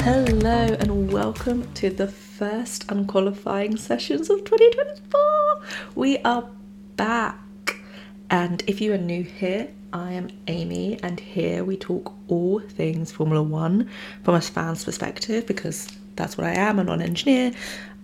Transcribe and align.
Hello 0.00 0.76
and 0.80 1.12
welcome 1.12 1.70
to 1.74 1.90
the 1.90 2.08
first 2.08 2.90
unqualifying 2.90 3.76
sessions 3.76 4.30
of 4.30 4.42
2024. 4.44 5.62
We 5.96 6.16
are 6.18 6.48
back. 6.96 7.36
And 8.30 8.62
if 8.66 8.80
you 8.80 8.94
are 8.94 8.98
new 8.98 9.22
here, 9.22 9.68
I 9.92 10.12
am 10.12 10.28
Amy, 10.46 10.98
and 11.02 11.20
here 11.20 11.62
we 11.62 11.76
talk 11.76 12.17
all 12.28 12.60
things 12.60 13.12
Formula 13.12 13.42
One 13.42 13.90
from 14.22 14.34
a 14.34 14.40
fan's 14.40 14.84
perspective 14.84 15.46
because 15.46 15.88
that's 16.16 16.36
what 16.36 16.46
I 16.46 16.52
am. 16.52 16.78
I'm 16.78 16.86
not 16.86 16.96
an 16.96 17.02
engineer, 17.02 17.52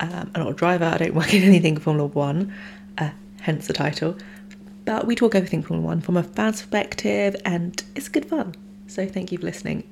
um, 0.01 0.31
I'm 0.35 0.45
not 0.45 0.51
a 0.51 0.55
driver, 0.55 0.85
I 0.85 0.99
don't 0.99 1.15
work 1.15 1.35
in 1.35 1.43
anything 1.43 1.77
Formula 1.77 2.07
One, 2.07 2.53
uh, 2.99 3.11
hence 3.41 3.67
the 3.67 3.73
title. 3.73 4.17
But 4.85 5.07
we 5.07 5.15
talk 5.15 5.35
everything 5.35 5.63
Formula 5.63 5.87
One 5.87 6.01
from 6.01 6.17
a 6.17 6.23
fan's 6.23 6.61
perspective, 6.61 7.37
and 7.45 7.83
it's 7.95 8.09
good 8.09 8.27
fun. 8.27 8.55
So 8.87 9.07
thank 9.07 9.33
you 9.33 9.39
for 9.39 9.45
listening. 9.45 9.89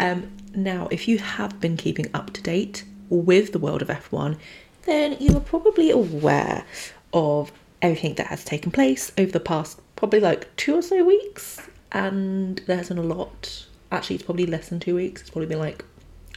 Um, 0.00 0.30
now, 0.54 0.88
if 0.90 1.06
you 1.08 1.18
have 1.18 1.60
been 1.60 1.76
keeping 1.76 2.06
up 2.14 2.32
to 2.32 2.42
date 2.42 2.84
with 3.08 3.52
the 3.52 3.58
world 3.58 3.82
of 3.82 3.88
F1, 3.88 4.38
then 4.82 5.16
you 5.20 5.36
are 5.36 5.40
probably 5.40 5.90
aware 5.90 6.64
of 7.12 7.52
everything 7.82 8.14
that 8.14 8.28
has 8.28 8.44
taken 8.44 8.70
place 8.70 9.12
over 9.18 9.30
the 9.30 9.40
past 9.40 9.80
probably 9.96 10.20
like 10.20 10.54
two 10.56 10.76
or 10.76 10.82
so 10.82 11.04
weeks. 11.04 11.60
And 11.96 12.58
there 12.66 12.76
has 12.76 12.88
been 12.88 12.98
a 12.98 13.02
lot. 13.02 13.64
Actually, 13.90 14.16
it's 14.16 14.24
probably 14.26 14.44
less 14.44 14.68
than 14.68 14.78
two 14.78 14.94
weeks. 14.94 15.22
It's 15.22 15.30
probably 15.30 15.46
been 15.46 15.58
like 15.58 15.82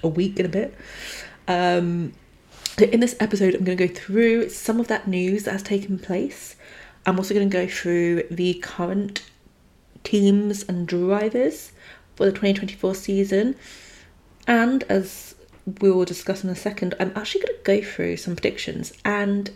a 0.02 0.08
week 0.08 0.40
and 0.40 0.46
a 0.46 0.50
bit. 0.50 0.74
Um, 1.50 2.14
so 2.78 2.86
in 2.86 3.02
this 3.02 3.18
episode, 3.20 3.56
I'm 3.56 3.66
going 3.66 3.78
to 3.78 3.88
go 3.88 3.94
through 3.94 4.48
some 4.52 4.80
of 4.80 4.88
that 4.88 5.06
news 5.06 5.44
that 5.44 5.52
has 5.52 5.62
taken 5.62 6.00
place. 6.00 6.56
I'm 7.06 7.18
also 7.18 7.34
going 7.34 7.50
to 7.50 7.54
go 7.54 7.68
through 7.68 8.24
the 8.32 8.54
current 8.54 9.30
teams 10.06 10.64
and 10.64 10.88
drivers 10.88 11.74
for 12.16 12.24
the 12.24 12.32
2024 12.32 12.96
season. 12.96 13.58
And 14.48 14.84
as 14.84 15.36
we 15.82 15.92
will 15.92 16.06
discuss 16.06 16.42
in 16.42 16.50
a 16.50 16.56
second, 16.56 16.96
I'm 17.02 17.12
actually 17.18 17.42
going 17.42 17.58
to 17.58 17.64
go 17.64 17.82
through 17.82 18.16
some 18.16 18.38
predictions. 18.38 18.94
And 19.04 19.52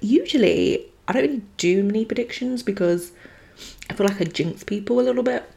usually, 0.00 0.86
I 1.08 1.12
don't 1.12 1.22
really 1.22 1.42
do 1.56 1.82
many 1.82 2.04
predictions 2.04 2.62
because 2.62 3.10
I 3.88 3.94
feel 3.94 4.06
like 4.06 4.20
I 4.20 4.24
jinx 4.24 4.64
people 4.64 5.00
a 5.00 5.02
little 5.02 5.22
bit. 5.22 5.50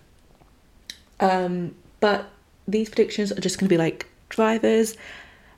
Um, 1.20 1.76
but 2.00 2.30
these 2.67 2.90
predictions 2.90 3.31
are 3.31 3.42
just 3.42 3.58
going 3.58 3.67
to 3.67 3.73
be 3.73 3.78
like 3.78 4.08
drivers 4.30 4.95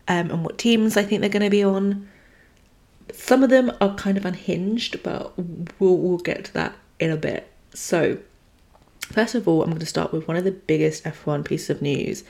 um, 0.07 0.31
and 0.31 0.43
what 0.43 0.57
teams 0.57 0.97
I 0.97 1.03
think 1.03 1.21
they're 1.21 1.29
going 1.29 1.43
to 1.43 1.49
be 1.49 1.63
on. 1.63 2.07
Some 3.11 3.43
of 3.43 3.49
them 3.49 3.71
are 3.81 3.95
kind 3.95 4.17
of 4.17 4.25
unhinged, 4.25 5.01
but 5.03 5.33
we'll, 5.79 5.97
we'll 5.97 6.17
get 6.17 6.45
to 6.45 6.53
that 6.53 6.75
in 6.99 7.09
a 7.09 7.17
bit. 7.17 7.51
So, 7.73 8.19
first 9.01 9.35
of 9.35 9.47
all, 9.47 9.63
I'm 9.63 9.69
going 9.69 9.79
to 9.79 9.85
start 9.85 10.11
with 10.11 10.27
one 10.27 10.37
of 10.37 10.43
the 10.43 10.51
biggest 10.51 11.03
F1 11.03 11.45
pieces 11.45 11.69
of 11.69 11.81
news 11.81 12.23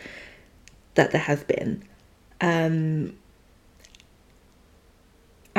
that 0.96 1.12
there 1.12 1.22
has 1.22 1.44
been. 1.44 1.84
Um, 2.42 3.16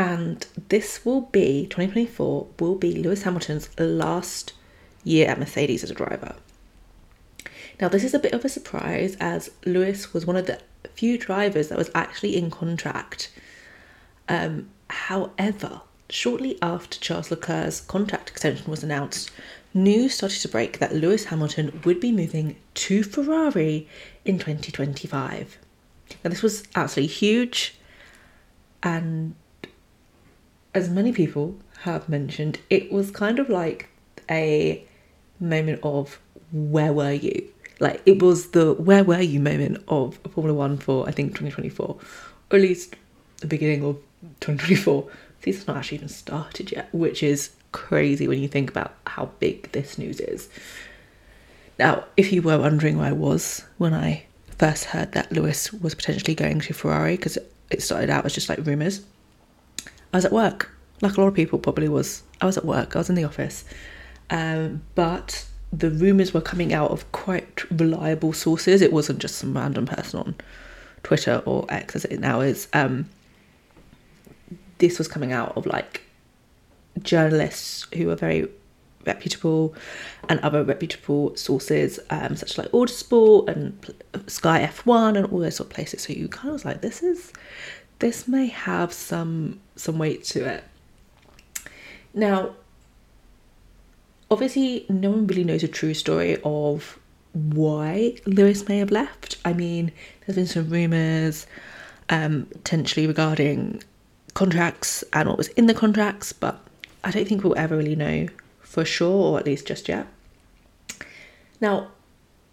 and 0.00 0.46
this 0.70 1.04
will 1.04 1.20
be 1.20 1.66
2024 1.66 2.46
will 2.58 2.74
be 2.74 2.94
Lewis 2.94 3.24
Hamilton's 3.24 3.68
last 3.78 4.54
year 5.04 5.28
at 5.28 5.38
Mercedes 5.38 5.84
as 5.84 5.90
a 5.90 5.94
driver. 5.94 6.36
Now, 7.78 7.88
this 7.88 8.02
is 8.02 8.14
a 8.14 8.18
bit 8.18 8.32
of 8.32 8.42
a 8.42 8.48
surprise 8.48 9.14
as 9.20 9.50
Lewis 9.66 10.14
was 10.14 10.24
one 10.24 10.36
of 10.36 10.46
the 10.46 10.58
few 10.94 11.18
drivers 11.18 11.68
that 11.68 11.76
was 11.76 11.90
actually 11.94 12.34
in 12.34 12.50
contract. 12.50 13.30
Um, 14.26 14.70
however, 14.88 15.82
shortly 16.08 16.56
after 16.62 16.98
Charles 16.98 17.30
Leclerc's 17.30 17.82
contract 17.82 18.30
extension 18.30 18.70
was 18.70 18.82
announced, 18.82 19.30
news 19.74 20.14
started 20.14 20.40
to 20.40 20.48
break 20.48 20.78
that 20.78 20.94
Lewis 20.94 21.26
Hamilton 21.26 21.82
would 21.84 22.00
be 22.00 22.10
moving 22.10 22.56
to 22.72 23.02
Ferrari 23.02 23.86
in 24.24 24.38
2025. 24.38 25.58
Now, 26.24 26.30
this 26.30 26.42
was 26.42 26.64
absolutely 26.74 27.12
huge, 27.12 27.76
and 28.82 29.34
as 30.74 30.88
many 30.88 31.12
people 31.12 31.56
have 31.80 32.08
mentioned, 32.08 32.60
it 32.68 32.92
was 32.92 33.10
kind 33.10 33.38
of 33.38 33.48
like 33.48 33.88
a 34.30 34.84
moment 35.38 35.80
of 35.82 36.20
where 36.52 36.92
were 36.92 37.12
you? 37.12 37.48
Like 37.80 38.02
it 38.04 38.22
was 38.22 38.50
the 38.50 38.74
where 38.74 39.04
were 39.04 39.20
you 39.20 39.40
moment 39.40 39.82
of 39.88 40.18
Formula 40.34 40.56
One 40.56 40.76
for 40.76 41.08
I 41.08 41.12
think 41.12 41.30
2024, 41.30 41.86
or 41.86 41.98
at 42.52 42.60
least 42.60 42.96
the 43.38 43.46
beginning 43.46 43.82
of 43.84 43.96
2024. 44.40 45.08
This 45.42 45.56
Season's 45.56 45.68
not 45.68 45.76
actually 45.78 45.96
even 45.96 46.08
started 46.08 46.72
yet, 46.72 46.92
which 46.92 47.22
is 47.22 47.50
crazy 47.72 48.28
when 48.28 48.40
you 48.40 48.48
think 48.48 48.68
about 48.68 48.94
how 49.06 49.30
big 49.38 49.72
this 49.72 49.96
news 49.96 50.20
is. 50.20 50.50
Now, 51.78 52.04
if 52.18 52.30
you 52.30 52.42
were 52.42 52.58
wondering 52.58 52.98
where 52.98 53.06
I 53.06 53.12
was 53.12 53.64
when 53.78 53.94
I 53.94 54.24
first 54.58 54.84
heard 54.84 55.12
that 55.12 55.32
Lewis 55.32 55.72
was 55.72 55.94
potentially 55.94 56.34
going 56.34 56.60
to 56.60 56.74
Ferrari, 56.74 57.16
because 57.16 57.38
it 57.70 57.82
started 57.82 58.10
out 58.10 58.26
as 58.26 58.34
just 58.34 58.50
like 58.50 58.58
rumours, 58.66 59.00
I 60.12 60.16
was 60.16 60.24
at 60.24 60.32
work, 60.32 60.70
like 61.00 61.16
a 61.16 61.20
lot 61.20 61.28
of 61.28 61.34
people 61.34 61.58
probably 61.58 61.88
was. 61.88 62.22
I 62.40 62.46
was 62.46 62.56
at 62.56 62.64
work, 62.64 62.96
I 62.96 62.98
was 62.98 63.08
in 63.08 63.14
the 63.14 63.24
office. 63.24 63.64
Um, 64.30 64.82
but 64.94 65.46
the 65.72 65.90
rumours 65.90 66.34
were 66.34 66.40
coming 66.40 66.72
out 66.72 66.90
of 66.90 67.10
quite 67.12 67.70
reliable 67.70 68.32
sources. 68.32 68.82
It 68.82 68.92
wasn't 68.92 69.18
just 69.18 69.36
some 69.36 69.56
random 69.56 69.86
person 69.86 70.20
on 70.20 70.34
Twitter 71.02 71.42
or 71.46 71.66
X 71.68 71.96
as 71.96 72.04
it 72.06 72.20
now 72.20 72.40
is. 72.40 72.68
Um, 72.72 73.08
this 74.78 74.98
was 74.98 75.08
coming 75.08 75.32
out 75.32 75.56
of 75.56 75.66
like 75.66 76.02
journalists 77.02 77.86
who 77.94 78.10
are 78.10 78.16
very 78.16 78.48
reputable 79.06 79.74
and 80.28 80.40
other 80.40 80.62
reputable 80.62 81.34
sources, 81.36 81.98
um, 82.10 82.36
such 82.36 82.50
as 82.50 82.58
like 82.58 82.68
Autosport 82.68 83.48
and 83.48 83.94
Sky 84.26 84.68
F1 84.70 85.16
and 85.16 85.26
all 85.26 85.38
those 85.38 85.56
sort 85.56 85.68
of 85.68 85.74
places. 85.74 86.02
So 86.02 86.12
you 86.12 86.28
kind 86.28 86.48
of 86.48 86.54
was 86.54 86.64
like, 86.64 86.80
this 86.80 87.02
is 87.02 87.32
this 88.00 88.26
may 88.26 88.46
have 88.46 88.92
some 88.92 89.60
some 89.76 89.98
weight 89.98 90.24
to 90.24 90.44
it. 90.44 90.64
Now, 92.12 92.56
obviously, 94.30 94.84
no 94.88 95.10
one 95.10 95.26
really 95.26 95.44
knows 95.44 95.62
a 95.62 95.68
true 95.68 95.94
story 95.94 96.38
of 96.44 96.98
why 97.32 98.16
Lewis 98.26 98.68
may 98.68 98.78
have 98.78 98.90
left. 98.90 99.36
I 99.44 99.52
mean, 99.52 99.92
there's 100.26 100.36
been 100.36 100.46
some 100.46 100.68
rumours 100.68 101.46
um, 102.08 102.46
potentially 102.50 103.06
regarding 103.06 103.82
contracts 104.34 105.04
and 105.12 105.28
what 105.28 105.38
was 105.38 105.48
in 105.48 105.66
the 105.66 105.74
contracts, 105.74 106.32
but 106.32 106.60
I 107.04 107.10
don't 107.12 107.26
think 107.26 107.44
we'll 107.44 107.56
ever 107.56 107.76
really 107.76 107.96
know 107.96 108.28
for 108.60 108.84
sure, 108.84 109.32
or 109.32 109.38
at 109.38 109.46
least 109.46 109.66
just 109.66 109.88
yet. 109.88 110.06
Now, 111.60 111.88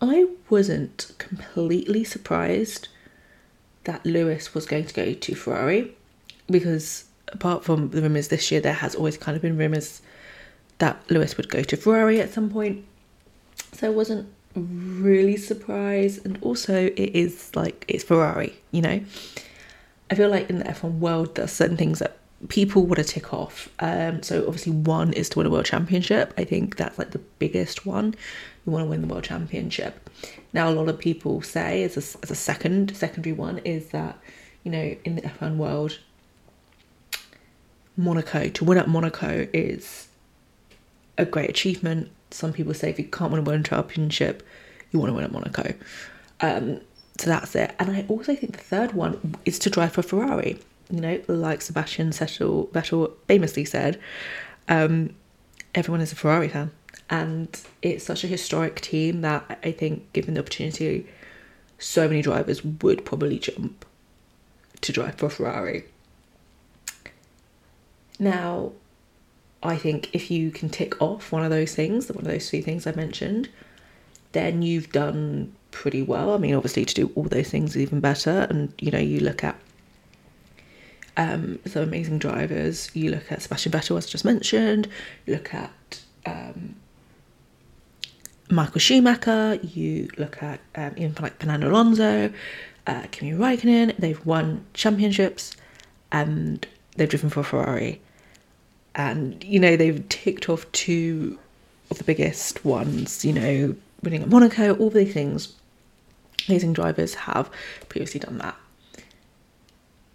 I 0.01 0.27
wasn't 0.49 1.11
completely 1.17 2.03
surprised 2.03 2.89
that 3.87 4.05
Lewis 4.05 4.53
was 4.53 4.65
going 4.65 4.85
to 4.85 4.93
go 4.93 5.13
to 5.13 5.35
Ferrari 5.35 5.95
because 6.49 7.05
apart 7.29 7.63
from 7.63 7.89
the 7.89 8.01
rumours 8.01 8.27
this 8.27 8.51
year, 8.51 8.59
there 8.59 8.73
has 8.73 8.95
always 8.95 9.17
kind 9.17 9.35
of 9.35 9.41
been 9.41 9.57
rumours 9.57 10.01
that 10.79 11.01
Lewis 11.09 11.37
would 11.37 11.49
go 11.49 11.63
to 11.63 11.77
Ferrari 11.77 12.19
at 12.19 12.31
some 12.31 12.49
point. 12.49 12.85
So 13.71 13.87
I 13.87 13.89
wasn't 13.89 14.29
really 14.55 15.37
surprised. 15.37 16.25
And 16.25 16.37
also, 16.41 16.87
it 16.87 17.15
is 17.15 17.55
like 17.55 17.85
it's 17.87 18.03
Ferrari, 18.03 18.53
you 18.71 18.81
know? 18.81 19.01
I 20.11 20.15
feel 20.15 20.29
like 20.29 20.49
in 20.49 20.59
the 20.59 20.65
F1 20.65 20.99
world, 20.99 21.35
there 21.35 21.45
are 21.45 21.49
certain 21.49 21.77
things 21.77 21.99
that 21.99 22.17
people 22.49 22.85
want 22.85 22.97
to 22.97 23.03
tick 23.03 23.33
off. 23.33 23.69
Um, 23.79 24.21
so 24.21 24.45
obviously, 24.45 24.73
one 24.73 25.13
is 25.13 25.29
to 25.29 25.39
win 25.39 25.47
a 25.47 25.49
world 25.49 25.65
championship. 25.65 26.33
I 26.37 26.43
think 26.43 26.75
that's 26.75 26.97
like 26.97 27.11
the 27.11 27.21
biggest 27.39 27.85
one. 27.85 28.15
You 28.65 28.71
want 28.73 28.85
to 28.85 28.89
win 28.89 29.01
the 29.01 29.07
world 29.07 29.23
championship. 29.23 30.09
Now, 30.57 30.69
a 30.69 30.71
lot 30.71 30.89
of 30.89 30.97
people 30.97 31.43
say 31.43 31.83
as 31.83 31.97
a, 31.97 32.17
as 32.23 32.31
a 32.31 32.35
second 32.35 32.97
secondary 32.97 33.31
one 33.31 33.59
is 33.59 33.89
that 33.89 34.17
you 34.63 34.71
know 34.71 34.95
in 35.05 35.13
the 35.13 35.21
F1 35.21 35.57
world, 35.57 35.99
Monaco 37.95 38.49
to 38.49 38.65
win 38.65 38.79
at 38.79 38.87
Monaco 38.89 39.47
is 39.53 40.07
a 41.15 41.25
great 41.25 41.47
achievement. 41.47 42.09
Some 42.31 42.53
people 42.53 42.73
say 42.73 42.89
if 42.89 42.97
you 42.97 43.05
can't 43.05 43.31
win 43.31 43.41
a 43.41 43.43
world 43.43 43.65
championship, 43.65 44.41
you 44.91 44.97
want 44.97 45.11
to 45.11 45.13
win 45.13 45.25
at 45.25 45.31
Monaco. 45.31 45.75
Um, 46.41 46.81
so 47.19 47.29
that's 47.29 47.53
it. 47.53 47.75
And 47.77 47.91
I 47.91 48.05
also 48.07 48.33
think 48.33 48.53
the 48.53 48.63
third 48.63 48.93
one 48.93 49.35
is 49.45 49.59
to 49.59 49.69
drive 49.69 49.91
for 49.91 50.01
Ferrari. 50.01 50.57
You 50.89 51.01
know, 51.01 51.21
like 51.27 51.61
Sebastian 51.61 52.09
Vettel, 52.09 52.69
Vettel 52.69 53.13
famously 53.27 53.63
said, 53.63 53.99
um, 54.69 55.13
everyone 55.75 56.01
is 56.01 56.11
a 56.11 56.15
Ferrari 56.15 56.47
fan. 56.47 56.71
And 57.09 57.61
it's 57.81 58.03
such 58.03 58.23
a 58.23 58.27
historic 58.27 58.81
team 58.81 59.21
that 59.21 59.59
I 59.63 59.71
think, 59.71 60.11
given 60.13 60.33
the 60.33 60.41
opportunity, 60.41 61.07
so 61.79 62.07
many 62.07 62.21
drivers 62.21 62.63
would 62.63 63.05
probably 63.05 63.39
jump 63.39 63.85
to 64.81 64.91
drive 64.91 65.15
for 65.15 65.29
Ferrari. 65.29 65.85
Now, 68.19 68.73
I 69.63 69.77
think 69.77 70.13
if 70.13 70.29
you 70.29 70.51
can 70.51 70.69
tick 70.69 71.01
off 71.01 71.31
one 71.31 71.43
of 71.43 71.49
those 71.49 71.73
things, 71.75 72.09
one 72.09 72.25
of 72.25 72.31
those 72.31 72.49
three 72.49 72.61
things 72.61 72.85
I 72.85 72.91
mentioned, 72.93 73.49
then 74.33 74.61
you've 74.61 74.91
done 74.91 75.53
pretty 75.71 76.01
well. 76.01 76.33
I 76.33 76.37
mean, 76.37 76.55
obviously, 76.55 76.85
to 76.85 76.93
do 76.93 77.11
all 77.15 77.23
those 77.23 77.49
things 77.49 77.75
is 77.75 77.81
even 77.81 77.99
better. 77.99 78.47
And 78.49 78.73
you 78.79 78.91
know, 78.91 78.99
you 78.99 79.19
look 79.19 79.43
at 79.43 79.55
um, 81.15 81.59
some 81.65 81.83
amazing 81.83 82.19
drivers. 82.19 82.89
You 82.93 83.11
look 83.11 83.31
at 83.31 83.41
Sebastian 83.41 83.71
Vettel, 83.71 83.97
as 83.97 84.07
I 84.07 84.09
just 84.09 84.25
mentioned. 84.25 84.87
You 85.25 85.35
look 85.35 85.53
at 85.53 86.01
um, 86.25 86.75
Michael 88.49 88.79
Schumacher. 88.79 89.59
You 89.61 90.09
look 90.17 90.41
at 90.41 90.59
um, 90.75 90.93
even 90.97 91.15
like 91.21 91.39
Fernando 91.39 91.69
Alonso, 91.69 92.31
uh, 92.85 93.03
Kimi 93.11 93.31
Raikkonen. 93.31 93.95
They've 93.97 94.23
won 94.25 94.65
championships, 94.73 95.55
and 96.11 96.65
they've 96.95 97.09
driven 97.09 97.29
for 97.29 97.43
Ferrari. 97.43 98.01
And 98.95 99.43
you 99.43 99.59
know 99.59 99.75
they've 99.75 100.07
ticked 100.09 100.49
off 100.49 100.71
two 100.71 101.37
of 101.91 101.97
the 101.97 102.03
biggest 102.03 102.63
ones. 102.65 103.23
You 103.25 103.33
know, 103.33 103.75
winning 104.03 104.23
at 104.23 104.29
Monaco. 104.29 104.75
All 104.75 104.89
these 104.89 105.13
things. 105.13 105.53
Amazing 106.47 106.73
drivers 106.73 107.13
have 107.15 107.49
previously 107.89 108.21
done 108.21 108.37
that. 108.37 108.55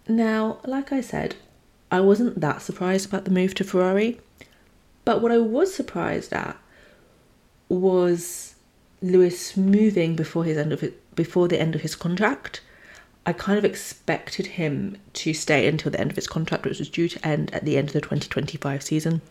Now, 0.07 0.59
like 0.65 0.91
I 0.91 1.01
said, 1.01 1.35
I 1.91 1.99
wasn't 1.99 2.41
that 2.41 2.61
surprised 2.61 3.07
about 3.07 3.25
the 3.25 3.31
move 3.31 3.53
to 3.55 3.63
Ferrari, 3.63 4.19
but 5.05 5.21
what 5.21 5.31
I 5.31 5.37
was 5.37 5.73
surprised 5.73 6.33
at 6.33 6.57
was 7.73 8.55
Lewis 9.01 9.57
moving 9.57 10.15
before 10.15 10.45
his 10.45 10.57
end 10.57 10.71
of 10.71 10.83
before 11.15 11.47
the 11.47 11.59
end 11.59 11.75
of 11.75 11.81
his 11.81 11.95
contract. 11.95 12.61
I 13.25 13.33
kind 13.33 13.57
of 13.57 13.63
expected 13.63 14.47
him 14.47 14.97
to 15.13 15.33
stay 15.33 15.67
until 15.67 15.91
the 15.91 15.99
end 15.99 16.11
of 16.11 16.17
his 16.17 16.27
contract, 16.27 16.65
which 16.65 16.79
was 16.79 16.89
due 16.89 17.07
to 17.07 17.25
end 17.25 17.53
at 17.53 17.63
the 17.63 17.77
end 17.77 17.89
of 17.89 17.93
the 17.93 18.01
2025 18.01 18.83
season. 18.83 19.21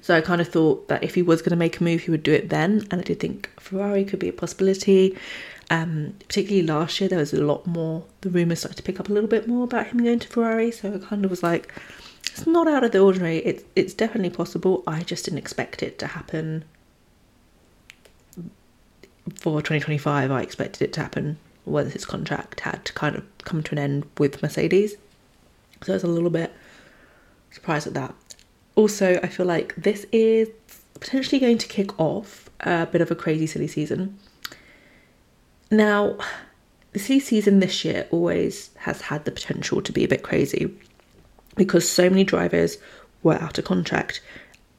So 0.00 0.16
I 0.16 0.20
kind 0.20 0.40
of 0.40 0.48
thought 0.48 0.88
that 0.88 1.04
if 1.04 1.14
he 1.14 1.22
was 1.22 1.40
going 1.40 1.50
to 1.50 1.56
make 1.56 1.80
a 1.80 1.84
move, 1.84 2.02
he 2.02 2.10
would 2.10 2.22
do 2.22 2.32
it 2.32 2.48
then. 2.48 2.86
And 2.90 3.00
I 3.00 3.04
did 3.04 3.20
think 3.20 3.50
Ferrari 3.60 4.04
could 4.04 4.18
be 4.18 4.28
a 4.28 4.32
possibility. 4.32 5.16
Um, 5.70 6.14
particularly 6.26 6.66
last 6.66 7.00
year, 7.00 7.08
there 7.08 7.18
was 7.18 7.34
a 7.34 7.44
lot 7.44 7.66
more. 7.66 8.04
The 8.22 8.30
rumours 8.30 8.60
started 8.60 8.76
to 8.76 8.82
pick 8.82 8.98
up 8.98 9.08
a 9.08 9.12
little 9.12 9.28
bit 9.28 9.46
more 9.46 9.64
about 9.64 9.88
him 9.88 10.02
going 10.02 10.18
to 10.20 10.28
Ferrari. 10.28 10.70
So 10.70 10.94
I 10.94 10.98
kind 10.98 11.24
of 11.24 11.30
was 11.30 11.42
like, 11.42 11.72
it's 12.26 12.46
not 12.46 12.66
out 12.68 12.84
of 12.84 12.92
the 12.92 13.00
ordinary. 13.00 13.38
It's 13.38 13.64
it's 13.76 13.94
definitely 13.94 14.30
possible. 14.30 14.82
I 14.86 15.02
just 15.02 15.24
didn't 15.24 15.38
expect 15.38 15.82
it 15.82 15.98
to 15.98 16.08
happen 16.08 16.64
for 19.30 19.60
2025. 19.60 20.30
I 20.30 20.42
expected 20.42 20.82
it 20.82 20.92
to 20.94 21.00
happen 21.00 21.38
when 21.64 21.90
his 21.90 22.04
contract 22.04 22.60
had 22.60 22.84
to 22.86 22.92
kind 22.92 23.16
of 23.16 23.24
come 23.44 23.62
to 23.62 23.72
an 23.72 23.78
end 23.78 24.06
with 24.18 24.42
Mercedes. 24.42 24.96
So 25.82 25.92
I 25.92 25.96
was 25.96 26.04
a 26.04 26.08
little 26.08 26.30
bit 26.30 26.52
surprised 27.50 27.86
at 27.86 27.94
that. 27.94 28.14
Also, 28.74 29.18
I 29.22 29.26
feel 29.26 29.46
like 29.46 29.74
this 29.76 30.06
is 30.12 30.48
potentially 30.94 31.38
going 31.38 31.58
to 31.58 31.66
kick 31.66 31.98
off 31.98 32.48
a 32.60 32.86
bit 32.86 33.00
of 33.00 33.10
a 33.10 33.14
crazy 33.14 33.46
silly 33.46 33.68
season 33.68 34.18
now, 35.70 36.16
the 36.92 36.98
silly 36.98 37.20
season 37.20 37.60
this 37.60 37.84
year 37.84 38.06
always 38.10 38.70
has 38.78 39.02
had 39.02 39.24
the 39.24 39.30
potential 39.30 39.82
to 39.82 39.92
be 39.92 40.04
a 40.04 40.08
bit 40.08 40.22
crazy 40.22 40.74
because 41.56 41.88
so 41.88 42.08
many 42.08 42.24
drivers 42.24 42.78
were 43.22 43.34
out 43.34 43.58
of 43.58 43.64
contract. 43.64 44.20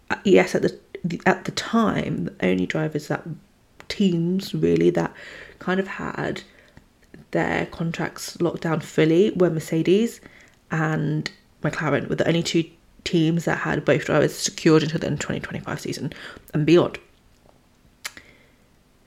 Uh, 0.10 0.16
yes, 0.24 0.56
at 0.56 0.64
the 0.64 0.80
at 1.26 1.46
the 1.46 1.52
time, 1.52 2.26
the 2.26 2.34
only 2.42 2.66
drivers 2.66 3.08
that 3.08 3.24
teams 3.90 4.54
really 4.54 4.90
that 4.92 5.14
kind 5.60 5.80
of 5.80 5.88
had 5.88 6.42
their 7.32 7.66
contracts 7.68 8.40
locked 8.42 8.62
down 8.62 8.80
fully 8.80 9.32
were 9.32 9.50
Mercedes 9.50 10.22
and 10.72 11.30
McLaren, 11.62 12.08
were 12.08 12.16
the 12.16 12.28
only 12.28 12.44
two 12.44 12.64
teams 13.04 13.46
that 13.46 13.60
had 13.60 13.86
both 13.86 14.06
drivers 14.06 14.36
secured 14.36 14.84
until 14.84 15.00
the 15.00 15.10
2025 15.10 15.80
season 15.80 16.14
and 16.54 16.66
beyond. 16.66 16.98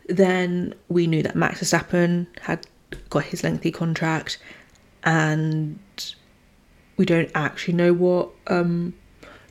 Then 0.08 0.74
we 0.88 1.06
knew 1.06 1.22
that 1.22 1.36
Max 1.36 1.60
Verstappen 1.60 2.26
had 2.42 2.66
got 3.08 3.24
his 3.24 3.42
lengthy 3.42 3.70
contract, 3.70 4.38
and 5.04 5.78
we 6.96 7.06
don't 7.06 7.30
actually 7.34 7.74
know 7.74 7.92
what 7.92 8.30
um, 8.48 8.94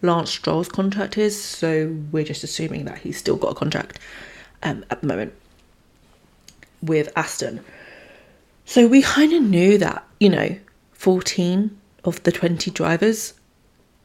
Lance 0.02 0.30
Stroll's 0.30 0.70
contract 0.70 1.18
is, 1.18 1.42
so 1.42 1.96
we're 2.12 2.24
just 2.24 2.44
assuming 2.44 2.86
that 2.86 3.00
he's 3.00 3.18
still 3.18 3.38
got 3.38 3.52
a 3.52 3.56
contract 3.56 4.00
um, 4.64 4.86
at 4.90 5.02
the 5.02 5.08
moment 5.08 5.34
with 6.82 7.10
Aston. 7.16 7.64
So 8.66 8.88
we 8.88 9.02
kind 9.02 9.34
of 9.34 9.44
knew 9.44 9.78
that, 9.78 10.06
you 10.20 10.30
know, 10.30 10.58
14 10.94 11.78
of 12.04 12.24
the 12.24 12.32
20 12.32 12.72
drivers 12.72 13.34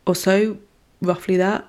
or 0.07 0.15
so, 0.15 0.59
roughly 1.01 1.37
that, 1.37 1.67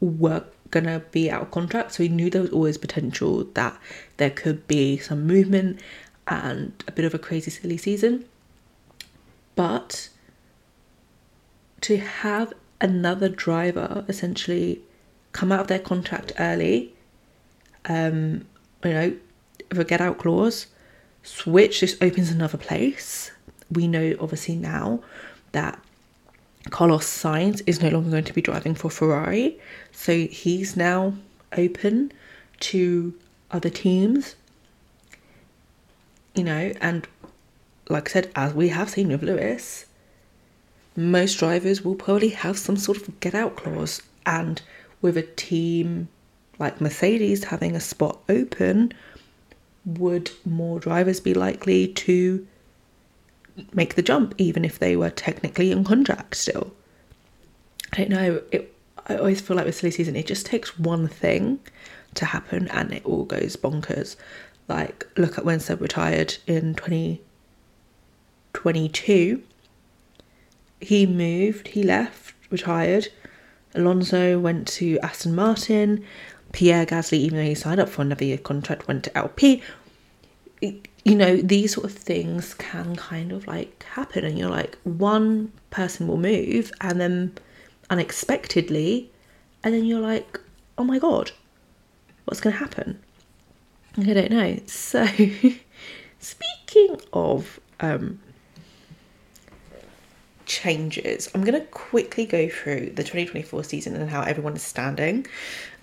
were 0.00 0.44
gonna 0.70 1.00
be 1.10 1.30
out 1.30 1.42
of 1.42 1.50
contract. 1.50 1.92
So 1.94 2.02
we 2.02 2.08
knew 2.08 2.30
there 2.30 2.42
was 2.42 2.50
always 2.50 2.76
potential 2.76 3.44
that 3.54 3.78
there 4.16 4.30
could 4.30 4.66
be 4.66 4.98
some 4.98 5.26
movement 5.26 5.80
and 6.26 6.72
a 6.88 6.92
bit 6.92 7.04
of 7.04 7.14
a 7.14 7.18
crazy 7.18 7.50
silly 7.50 7.76
season. 7.76 8.24
But 9.54 10.08
to 11.82 11.98
have 11.98 12.52
another 12.80 13.28
driver 13.28 14.04
essentially 14.08 14.80
come 15.32 15.52
out 15.52 15.60
of 15.60 15.66
their 15.68 15.78
contract 15.78 16.32
early, 16.38 16.93
um, 17.86 18.46
you 18.84 18.92
know, 18.92 19.16
with 19.70 19.80
a 19.80 19.84
get 19.84 20.00
out 20.00 20.18
clause, 20.18 20.66
switch, 21.22 21.80
this 21.80 21.96
opens 22.00 22.30
another 22.30 22.58
place. 22.58 23.30
We 23.70 23.88
know 23.88 24.14
obviously 24.20 24.56
now 24.56 25.00
that 25.52 25.78
Carlos 26.70 27.06
Sainz 27.06 27.62
is 27.66 27.82
no 27.82 27.88
longer 27.88 28.10
going 28.10 28.24
to 28.24 28.32
be 28.32 28.42
driving 28.42 28.74
for 28.74 28.90
Ferrari, 28.90 29.58
so 29.92 30.26
he's 30.26 30.76
now 30.76 31.14
open 31.56 32.12
to 32.60 33.14
other 33.50 33.70
teams. 33.70 34.34
You 36.34 36.44
know, 36.44 36.72
and 36.80 37.06
like 37.88 38.08
I 38.08 38.12
said, 38.12 38.32
as 38.34 38.54
we 38.54 38.68
have 38.68 38.90
seen 38.90 39.08
with 39.08 39.22
Lewis, 39.22 39.86
most 40.96 41.38
drivers 41.38 41.82
will 41.82 41.94
probably 41.94 42.30
have 42.30 42.58
some 42.58 42.76
sort 42.76 42.96
of 42.98 43.20
get 43.20 43.34
out 43.34 43.56
clause, 43.56 44.02
and 44.26 44.60
with 45.02 45.16
a 45.16 45.22
team 45.22 46.08
like 46.58 46.80
Mercedes 46.80 47.44
having 47.44 47.74
a 47.74 47.80
spot 47.80 48.20
open, 48.28 48.92
would 49.84 50.30
more 50.44 50.80
drivers 50.80 51.20
be 51.20 51.34
likely 51.34 51.88
to 51.88 52.46
make 53.72 53.94
the 53.94 54.02
jump, 54.02 54.34
even 54.38 54.64
if 54.64 54.78
they 54.78 54.96
were 54.96 55.10
technically 55.10 55.70
in 55.70 55.84
contract 55.84 56.36
still. 56.36 56.72
I 57.92 57.96
don't 57.98 58.10
know. 58.10 58.42
It, 58.50 58.74
I 59.06 59.16
always 59.16 59.40
feel 59.40 59.56
like 59.56 59.66
with 59.66 59.76
silly 59.76 59.90
season, 59.90 60.16
it 60.16 60.26
just 60.26 60.46
takes 60.46 60.78
one 60.78 61.08
thing 61.08 61.60
to 62.14 62.24
happen 62.24 62.68
and 62.68 62.92
it 62.92 63.04
all 63.04 63.24
goes 63.24 63.56
bonkers. 63.56 64.16
Like, 64.66 65.06
look 65.16 65.36
at 65.36 65.44
when 65.44 65.60
Seb 65.60 65.80
retired 65.80 66.38
in 66.46 66.74
2022. 66.74 69.42
He 70.80 71.06
moved, 71.06 71.68
he 71.68 71.82
left, 71.82 72.34
retired. 72.50 73.08
Alonso 73.74 74.38
went 74.38 74.66
to 74.68 74.98
Aston 75.00 75.34
Martin. 75.34 76.04
Pierre 76.54 76.86
Gasly, 76.86 77.18
even 77.18 77.38
though 77.38 77.44
he 77.44 77.54
signed 77.54 77.80
up 77.80 77.88
for 77.88 78.00
another 78.00 78.24
year 78.24 78.38
contract, 78.38 78.88
went 78.88 79.04
to 79.04 79.18
Alpine 79.18 79.60
you 81.04 81.14
know, 81.14 81.36
these 81.36 81.74
sort 81.74 81.84
of 81.84 81.92
things 81.92 82.54
can 82.54 82.96
kind 82.96 83.30
of 83.30 83.46
like 83.46 83.82
happen, 83.84 84.24
and 84.24 84.38
you're 84.38 84.50
like, 84.50 84.78
one 84.84 85.52
person 85.70 86.08
will 86.08 86.16
move, 86.16 86.72
and 86.80 87.00
then 87.00 87.32
unexpectedly, 87.90 89.10
and 89.62 89.74
then 89.74 89.84
you're 89.84 90.00
like, 90.00 90.40
oh 90.78 90.84
my 90.84 90.98
god, 90.98 91.30
what's 92.24 92.40
going 92.40 92.54
to 92.54 92.58
happen? 92.58 92.98
I 93.98 94.12
don't 94.14 94.30
know. 94.30 94.58
So, 94.66 95.04
speaking 96.18 97.00
of 97.12 97.60
um, 97.80 98.18
changes, 100.46 101.30
I'm 101.34 101.42
going 101.44 101.60
to 101.60 101.66
quickly 101.68 102.26
go 102.26 102.48
through 102.48 102.90
the 102.90 103.02
2024 103.02 103.64
season 103.64 103.96
and 103.96 104.10
how 104.10 104.22
everyone 104.22 104.54
is 104.54 104.62
standing. 104.62 105.16
And 105.16 105.26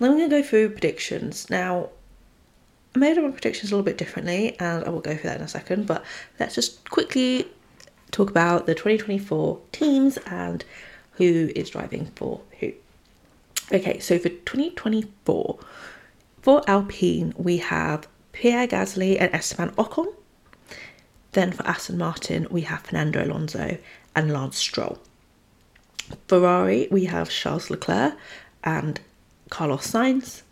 then 0.00 0.10
I'm 0.10 0.18
going 0.18 0.30
to 0.30 0.40
go 0.40 0.42
through 0.42 0.70
predictions. 0.70 1.48
Now, 1.50 1.90
I 2.94 2.98
made 2.98 3.16
my 3.16 3.30
predictions 3.30 3.72
a 3.72 3.74
little 3.74 3.84
bit 3.84 3.98
differently, 3.98 4.56
and 4.58 4.84
I 4.84 4.90
will 4.90 5.00
go 5.00 5.14
through 5.14 5.30
that 5.30 5.38
in 5.38 5.44
a 5.44 5.48
second. 5.48 5.86
But 5.86 6.04
let's 6.38 6.54
just 6.54 6.88
quickly 6.90 7.46
talk 8.10 8.30
about 8.30 8.66
the 8.66 8.74
2024 8.74 9.60
teams 9.72 10.18
and 10.26 10.64
who 11.12 11.50
is 11.56 11.70
driving 11.70 12.06
for 12.16 12.40
who. 12.60 12.72
Okay, 13.72 13.98
so 13.98 14.18
for 14.18 14.28
2024, 14.28 15.58
for 16.42 16.62
Alpine, 16.68 17.32
we 17.36 17.58
have 17.58 18.06
Pierre 18.32 18.66
Gasly 18.66 19.16
and 19.18 19.32
Esteban 19.34 19.70
Ocon. 19.72 20.12
Then 21.32 21.52
for 21.52 21.66
Aston 21.66 21.96
Martin, 21.96 22.46
we 22.50 22.62
have 22.62 22.82
Fernando 22.82 23.24
Alonso 23.24 23.78
and 24.14 24.32
Lance 24.32 24.56
Stroll. 24.56 24.98
Ferrari, 26.28 26.88
we 26.90 27.06
have 27.06 27.30
Charles 27.30 27.70
Leclerc 27.70 28.16
and 28.64 29.00
Carlos 29.50 29.90
Sainz. 29.90 30.42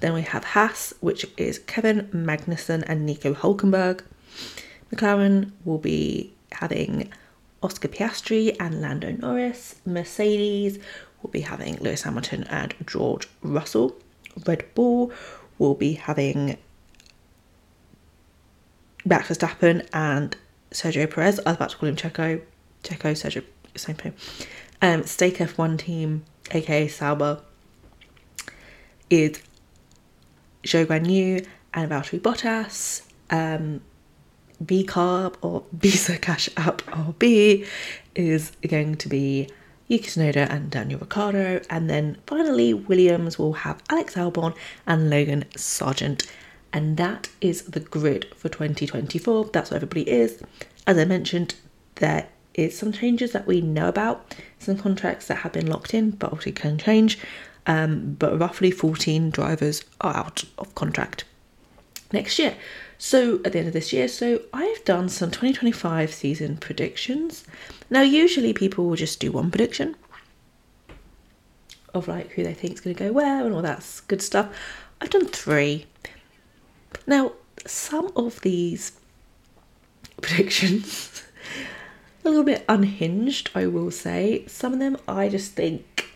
Then 0.00 0.14
we 0.14 0.22
have 0.22 0.44
Haas, 0.44 0.92
which 1.00 1.26
is 1.36 1.60
Kevin 1.60 2.08
Magnussen 2.12 2.82
and 2.86 3.06
Nico 3.06 3.34
Hulkenberg. 3.34 4.02
McLaren 4.92 5.52
will 5.64 5.78
be 5.78 6.32
having 6.52 7.10
Oscar 7.62 7.88
Piastri 7.88 8.56
and 8.58 8.80
Lando 8.80 9.12
Norris. 9.12 9.76
Mercedes 9.86 10.78
will 11.22 11.30
be 11.30 11.42
having 11.42 11.76
Lewis 11.76 12.02
Hamilton 12.02 12.44
and 12.44 12.74
George 12.86 13.28
Russell. 13.42 13.96
Red 14.46 14.64
Bull 14.74 15.12
will 15.58 15.74
be 15.74 15.92
having 15.94 16.58
Max 19.04 19.28
Verstappen 19.28 19.86
and 19.92 20.36
Sergio 20.72 21.08
Perez. 21.08 21.38
I 21.40 21.50
was 21.50 21.56
about 21.56 21.70
to 21.70 21.76
call 21.76 21.88
him 21.88 21.96
Checo. 21.96 22.40
Checo, 22.82 23.12
Sergio, 23.12 23.44
same 23.76 23.96
thing. 23.96 24.14
Um, 24.80 25.04
Stake 25.04 25.38
F1 25.38 25.78
team, 25.78 26.24
aka 26.50 26.88
Sauber, 26.88 27.40
is 29.10 29.40
Zhou 30.64 30.86
Guan 30.86 31.08
Yu 31.08 31.44
and 31.74 31.90
Valtteri 31.90 32.20
Bottas. 32.20 33.02
Um, 33.30 33.80
V 34.60 34.84
Carb 34.84 35.34
or 35.42 35.64
Visa 35.72 36.18
Cash 36.18 36.48
App 36.56 36.82
RB 36.82 37.66
is 38.14 38.52
going 38.68 38.96
to 38.96 39.08
be 39.08 39.48
Yuki 39.88 40.06
Tsunoda 40.06 40.48
and 40.48 40.70
Daniel 40.70 41.00
Ricciardo. 41.00 41.60
And 41.68 41.90
then 41.90 42.18
finally, 42.26 42.72
Williams 42.72 43.38
will 43.38 43.54
have 43.54 43.82
Alex 43.90 44.14
Albon 44.14 44.54
and 44.86 45.10
Logan 45.10 45.44
Sargeant. 45.56 46.26
And 46.72 46.96
that 46.96 47.28
is 47.40 47.62
the 47.62 47.80
grid 47.80 48.26
for 48.36 48.48
2024. 48.48 49.50
That's 49.52 49.70
what 49.70 49.76
everybody 49.76 50.08
is. 50.08 50.42
As 50.86 50.96
I 50.96 51.04
mentioned, 51.04 51.54
there 51.96 52.28
is 52.54 52.76
some 52.76 52.92
changes 52.92 53.32
that 53.32 53.46
we 53.46 53.60
know 53.60 53.88
about, 53.88 54.34
some 54.58 54.76
contracts 54.76 55.26
that 55.28 55.36
have 55.36 55.52
been 55.52 55.66
locked 55.66 55.94
in, 55.94 56.10
but 56.10 56.28
obviously 56.28 56.52
can 56.52 56.78
change. 56.78 57.18
Um, 57.66 58.16
but 58.18 58.38
roughly 58.38 58.70
14 58.70 59.30
drivers 59.30 59.84
are 60.00 60.16
out 60.16 60.44
of 60.58 60.74
contract 60.74 61.24
next 62.12 62.38
year. 62.38 62.56
So 62.98 63.40
at 63.44 63.52
the 63.52 63.58
end 63.58 63.68
of 63.68 63.74
this 63.74 63.92
year, 63.92 64.08
so 64.08 64.42
I've 64.52 64.84
done 64.84 65.08
some 65.08 65.30
2025 65.30 66.12
season 66.12 66.56
predictions. 66.56 67.44
Now, 67.90 68.02
usually 68.02 68.52
people 68.52 68.86
will 68.86 68.96
just 68.96 69.20
do 69.20 69.32
one 69.32 69.50
prediction 69.50 69.96
of 71.94 72.08
like 72.08 72.30
who 72.30 72.44
they 72.44 72.54
think 72.54 72.74
is 72.74 72.80
going 72.80 72.96
to 72.96 73.04
go 73.04 73.12
where 73.12 73.44
and 73.44 73.54
all 73.54 73.62
that 73.62 74.02
good 74.08 74.22
stuff. 74.22 74.48
I've 75.00 75.10
done 75.10 75.26
three. 75.26 75.86
Now, 77.06 77.32
some 77.66 78.12
of 78.16 78.40
these 78.42 78.92
predictions 80.22 81.24
a 82.24 82.28
little 82.28 82.44
bit 82.44 82.64
unhinged, 82.68 83.50
I 83.54 83.66
will 83.66 83.90
say. 83.90 84.44
Some 84.46 84.72
of 84.72 84.78
them 84.78 84.96
I 85.08 85.28
just 85.28 85.52
think 85.52 86.10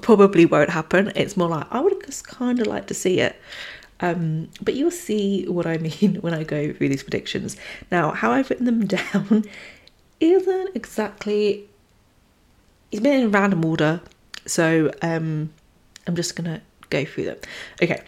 probably 0.00 0.44
won't 0.46 0.70
happen. 0.70 1.12
It's 1.14 1.36
more 1.36 1.48
like 1.48 1.66
I 1.70 1.80
would 1.80 2.04
just 2.04 2.26
kind 2.26 2.60
of 2.60 2.66
like 2.66 2.86
to 2.88 2.94
see 2.94 3.20
it. 3.20 3.36
Um, 4.00 4.48
but 4.60 4.74
you'll 4.74 4.90
see 4.90 5.46
what 5.46 5.66
I 5.66 5.78
mean 6.00 6.16
when 6.16 6.34
I 6.34 6.44
go 6.44 6.72
through 6.72 6.88
these 6.88 7.02
predictions. 7.02 7.56
Now, 7.90 8.10
how 8.10 8.32
I've 8.32 8.50
written 8.50 8.66
them 8.66 8.86
down 8.86 9.44
isn't 10.20 10.70
exactly. 10.74 11.68
It's 12.92 13.02
been 13.02 13.22
in 13.22 13.30
random 13.32 13.64
order, 13.64 14.00
so 14.46 14.92
um, 15.02 15.52
I'm 16.06 16.14
just 16.14 16.36
gonna 16.36 16.62
go 16.90 17.04
through 17.04 17.24
them. 17.24 17.38
Okay, 17.82 18.00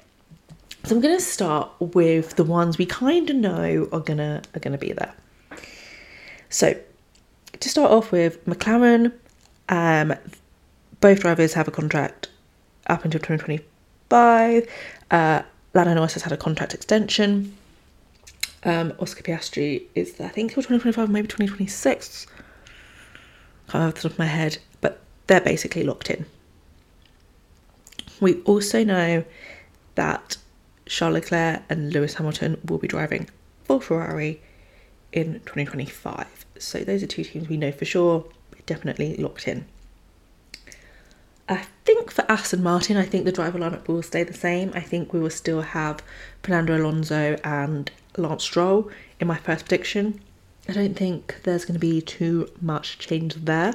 so 0.85 0.95
I'm 0.95 1.01
gonna 1.01 1.19
start 1.19 1.71
with 1.81 2.37
the 2.37 2.45
ones 2.45 2.79
we 2.79 2.87
kind 2.87 3.29
of 3.29 3.35
know 3.35 3.89
are 3.91 4.01
gonna 4.01 4.43
are 4.55 4.61
gonna 4.61 4.79
be 4.79 4.93
there. 4.93 5.13
So 6.51 6.77
to 7.61 7.69
start 7.69 7.91
off 7.91 8.13
with, 8.13 8.45
McLaren, 8.47 9.13
um, 9.69 10.15
both 11.01 11.21
drivers 11.21 11.55
have 11.55 11.69
a 11.69 11.71
contract 11.71 12.29
up 12.87 13.05
until 13.05 13.21
2025. 13.21 14.69
Uh, 15.11 15.43
Lando 15.75 15.95
Norris 15.95 16.15
has 16.15 16.23
had 16.23 16.33
a 16.33 16.37
contract 16.37 16.75
extension. 16.75 17.57
Um, 18.65 18.93
Oscar 18.99 19.23
Piastri 19.23 19.85
is, 19.95 20.21
I 20.21 20.29
think, 20.29 20.53
till 20.53 20.63
2025, 20.63 21.11
maybe 21.11 21.29
2026. 21.29 22.27
Can't 23.69 23.75
remember 23.75 23.95
the 23.95 24.03
top 24.03 24.13
of 24.13 24.19
my 24.19 24.27
head, 24.27 24.59
but 24.81 25.01
they're 25.27 25.41
basically 25.41 25.83
locked 25.83 26.11
in. 26.11 26.27
We 28.21 28.41
also 28.43 28.83
know 28.85 29.25
that 29.97 30.37
Charles 30.87 31.15
Leclerc 31.15 31.63
and 31.69 31.93
Lewis 31.93 32.15
Hamilton 32.15 32.59
will 32.65 32.79
be 32.79 32.89
driving 32.89 33.29
for 33.65 33.81
Ferrari 33.81 34.41
in 35.13 35.35
2025. 35.41 36.46
So 36.63 36.81
those 36.81 37.03
are 37.03 37.07
two 37.07 37.25
teams 37.25 37.49
we 37.49 37.57
know 37.57 37.73
for 37.73 37.85
sure, 37.85 38.25
definitely 38.67 39.17
locked 39.17 39.49
in. 39.49 39.67
I 41.49 41.67
think 41.85 42.11
for 42.11 42.25
Aston 42.31 42.63
Martin, 42.63 42.97
I 42.97 43.05
think 43.05 43.25
the 43.25 43.33
driver 43.33 43.59
lineup 43.59 43.87
will 43.87 44.03
stay 44.03 44.25
the 44.25 44.35
same. 44.35 44.73
I 44.75 44.81
think 44.81 45.13
we 45.13 45.21
will 45.21 45.31
still 45.31 45.63
have 45.63 46.03
Fernando 46.43 46.77
Alonso 46.77 47.37
and 47.45 47.91
Lance 48.17 48.43
Stroll 48.43 48.91
in 49.21 49.29
my 49.29 49.37
first 49.37 49.67
prediction. 49.67 50.21
I 50.69 50.73
don't 50.73 50.97
think 50.97 51.37
there's 51.45 51.65
going 51.65 51.75
to 51.75 51.81
be 51.81 52.01
too 52.01 52.51
much 52.61 52.99
change 52.99 53.35
there. 53.37 53.75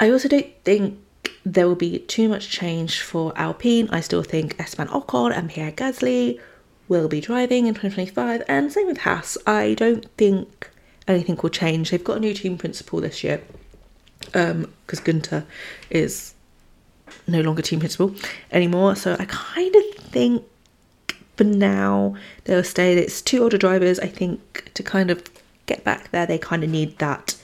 I 0.00 0.10
also 0.10 0.28
don't 0.28 0.46
think 0.64 0.98
there 1.44 1.66
will 1.66 1.74
be 1.74 1.98
too 1.98 2.28
much 2.28 2.48
change 2.48 3.02
for 3.02 3.32
Alpine. 3.36 3.88
I 3.90 4.00
still 4.00 4.22
think 4.22 4.58
Esteban 4.58 4.88
Ocon 4.88 5.36
and 5.36 5.50
Pierre 5.50 5.72
Gasly 5.72 6.40
will 6.88 7.08
be 7.08 7.20
driving 7.20 7.66
in 7.66 7.74
2025, 7.74 8.42
and 8.48 8.72
same 8.72 8.86
with 8.86 8.98
Haas. 8.98 9.36
I 9.46 9.74
don't 9.74 10.06
think 10.16 10.70
anything 11.08 11.38
will 11.42 11.50
change. 11.50 11.90
They've 11.90 12.02
got 12.02 12.18
a 12.18 12.20
new 12.20 12.34
team 12.34 12.58
principal 12.58 13.00
this 13.00 13.24
year 13.24 13.40
because 14.20 14.52
um, 14.52 15.04
Gunter 15.04 15.44
is 15.90 16.34
no 17.26 17.40
longer 17.40 17.62
team 17.62 17.80
principal 17.80 18.14
anymore. 18.52 18.96
So 18.96 19.16
I 19.18 19.24
kind 19.26 19.74
of 19.74 19.84
think 20.04 20.44
for 21.36 21.44
now 21.44 22.16
they'll 22.44 22.64
stay. 22.64 22.96
It's 22.96 23.22
two 23.22 23.42
older 23.42 23.58
drivers. 23.58 23.98
I 24.00 24.08
think 24.08 24.72
to 24.74 24.82
kind 24.82 25.10
of 25.10 25.22
get 25.66 25.84
back 25.84 26.10
there, 26.10 26.26
they 26.26 26.38
kind 26.38 26.64
of 26.64 26.70
need 26.70 26.98
that 26.98 27.36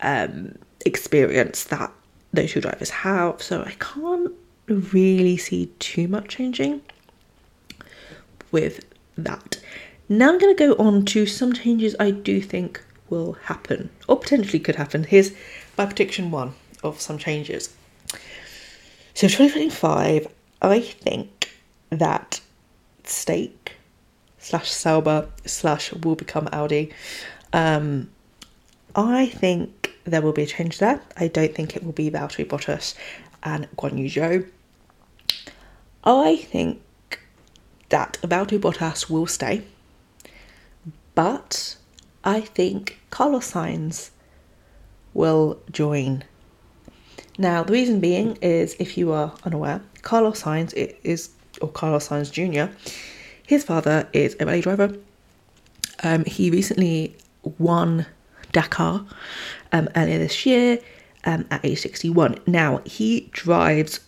um, 0.00 0.56
experience 0.84 1.64
that 1.64 1.92
those 2.32 2.52
two 2.52 2.60
drivers 2.60 2.90
have. 2.90 3.42
So 3.42 3.62
I 3.62 3.74
can't 3.78 4.32
really 4.66 5.36
see 5.36 5.66
too 5.78 6.08
much 6.08 6.28
changing 6.28 6.82
with 8.50 8.84
that. 9.16 9.60
Now 10.08 10.28
I'm 10.28 10.38
going 10.38 10.54
to 10.54 10.68
go 10.68 10.74
on 10.82 11.04
to 11.06 11.26
some 11.26 11.52
changes 11.52 11.96
I 11.98 12.10
do 12.10 12.40
think 12.40 12.82
will 13.08 13.34
happen 13.44 13.90
or 14.08 14.18
potentially 14.18 14.58
could 14.58 14.76
happen. 14.76 15.04
Here's 15.04 15.32
my 15.78 15.86
prediction 15.86 16.30
one 16.30 16.54
of 16.82 17.00
some 17.00 17.18
changes. 17.18 17.74
So 19.14 19.28
2025, 19.28 20.26
I 20.62 20.80
think 20.80 21.50
that 21.90 22.40
Stake 23.04 23.72
slash 24.38 24.70
Sauber 24.70 25.28
slash 25.44 25.92
will 25.92 26.16
become 26.16 26.48
Audi. 26.52 26.92
Um, 27.52 28.10
I 28.94 29.26
think 29.26 29.92
there 30.04 30.22
will 30.22 30.32
be 30.32 30.42
a 30.42 30.46
change 30.46 30.78
there. 30.78 31.00
I 31.16 31.28
don't 31.28 31.54
think 31.54 31.76
it 31.76 31.84
will 31.84 31.92
be 31.92 32.10
Valtteri 32.10 32.46
Bottas 32.46 32.94
and 33.42 33.68
Guan 33.76 33.98
Yu 33.98 34.06
Zhou. 34.06 34.48
I 36.04 36.36
think 36.36 36.80
that 37.90 38.18
Valtteri 38.22 38.58
Bottas 38.58 39.08
will 39.08 39.26
stay, 39.26 39.62
but 41.14 41.76
I 42.24 42.40
think 42.40 43.00
Carlos 43.10 43.52
Sainz 43.52 44.10
will 45.14 45.60
join. 45.70 46.24
Now, 47.38 47.62
the 47.62 47.72
reason 47.72 48.00
being 48.00 48.36
is 48.42 48.76
if 48.78 48.96
you 48.96 49.12
are 49.12 49.34
unaware, 49.44 49.82
Carlos 50.02 50.42
Sainz 50.42 50.72
is, 50.74 51.30
or 51.60 51.68
Carlos 51.68 52.08
Sainz 52.08 52.30
Jr., 52.30 52.74
his 53.46 53.64
father 53.64 54.08
is 54.12 54.36
a 54.40 54.46
rally 54.46 54.60
driver. 54.60 54.94
Um, 56.02 56.24
he 56.24 56.50
recently 56.50 57.16
won 57.58 58.06
Dakar 58.52 59.04
um, 59.72 59.88
earlier 59.96 60.18
this 60.18 60.46
year 60.46 60.78
um, 61.24 61.46
at 61.50 61.64
age 61.64 61.80
61. 61.80 62.38
Now, 62.46 62.80
he 62.84 63.28
drives 63.32 64.00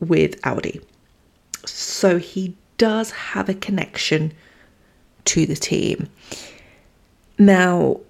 with 0.00 0.38
Audi. 0.44 0.80
So 1.66 2.18
he 2.18 2.56
does 2.78 3.10
have 3.10 3.48
a 3.48 3.54
connection 3.54 4.32
to 5.26 5.46
the 5.46 5.56
team. 5.56 6.08
Now, 7.38 8.00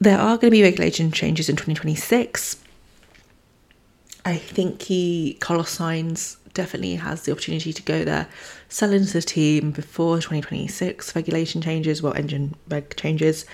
there 0.00 0.18
are 0.18 0.36
going 0.36 0.50
to 0.50 0.50
be 0.50 0.62
regulation 0.62 1.12
changes 1.12 1.48
in 1.48 1.56
2026. 1.56 2.56
I 4.24 4.36
think 4.36 4.82
he, 4.82 5.36
Carlos 5.40 5.78
Sainz, 5.78 6.36
definitely 6.54 6.96
has 6.96 7.22
the 7.22 7.32
opportunity 7.32 7.72
to 7.72 7.82
go 7.82 8.04
there, 8.04 8.28
sell 8.68 8.92
into 8.92 9.12
the 9.12 9.22
team 9.22 9.70
before 9.70 10.16
2026 10.16 11.16
regulation 11.16 11.62
changes, 11.62 12.02
well, 12.02 12.12
engine 12.14 12.54
reg 12.68 12.94
changes. 12.96 13.46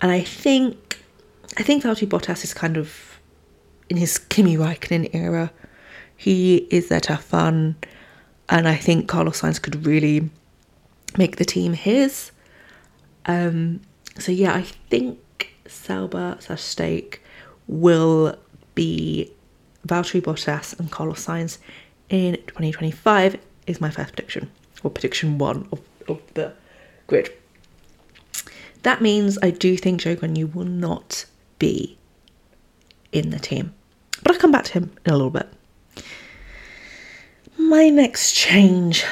And 0.00 0.10
I 0.10 0.20
think, 0.20 1.02
I 1.56 1.62
think 1.62 1.82
Valtteri 1.82 2.08
Bottas 2.08 2.44
is 2.44 2.54
kind 2.54 2.76
of 2.76 3.18
in 3.88 3.96
his 3.96 4.18
Kimi 4.18 4.56
Raikkonen 4.56 5.10
era. 5.14 5.52
He 6.16 6.68
is 6.70 6.88
there 6.88 7.00
to 7.00 7.14
have 7.14 7.24
fun. 7.24 7.76
And 8.48 8.68
I 8.68 8.76
think 8.76 9.08
Carlos 9.08 9.40
Sainz 9.40 9.60
could 9.60 9.86
really 9.86 10.30
make 11.16 11.36
the 11.36 11.44
team 11.44 11.72
his. 11.72 12.30
Um, 13.26 13.80
so 14.18 14.32
yeah, 14.32 14.54
I 14.54 14.62
think 14.62 15.54
Sauber 15.66 16.36
slash 16.40 16.62
Stake 16.62 17.22
will 17.66 18.36
be 18.74 19.30
Valtteri 19.86 20.20
Bottas 20.20 20.78
and 20.78 20.90
Carlos 20.90 21.24
Sainz 21.24 21.58
in 22.08 22.34
2025 22.46 23.38
is 23.66 23.80
my 23.80 23.90
first 23.90 24.12
prediction, 24.14 24.50
or 24.82 24.90
prediction 24.90 25.38
one 25.38 25.68
of, 25.72 25.80
of 26.08 26.20
the 26.34 26.52
grid. 27.06 27.30
That 28.82 29.00
means 29.00 29.38
I 29.42 29.50
do 29.50 29.76
think 29.76 30.02
Guan 30.02 30.54
will 30.54 30.64
not 30.64 31.24
be 31.58 31.96
in 33.12 33.30
the 33.30 33.38
team. 33.38 33.72
But 34.22 34.32
I'll 34.32 34.40
come 34.40 34.52
back 34.52 34.64
to 34.64 34.72
him 34.72 34.92
in 35.04 35.12
a 35.12 35.16
little 35.16 35.30
bit. 35.30 35.48
My 37.58 37.88
next 37.88 38.32
change, 38.32 39.04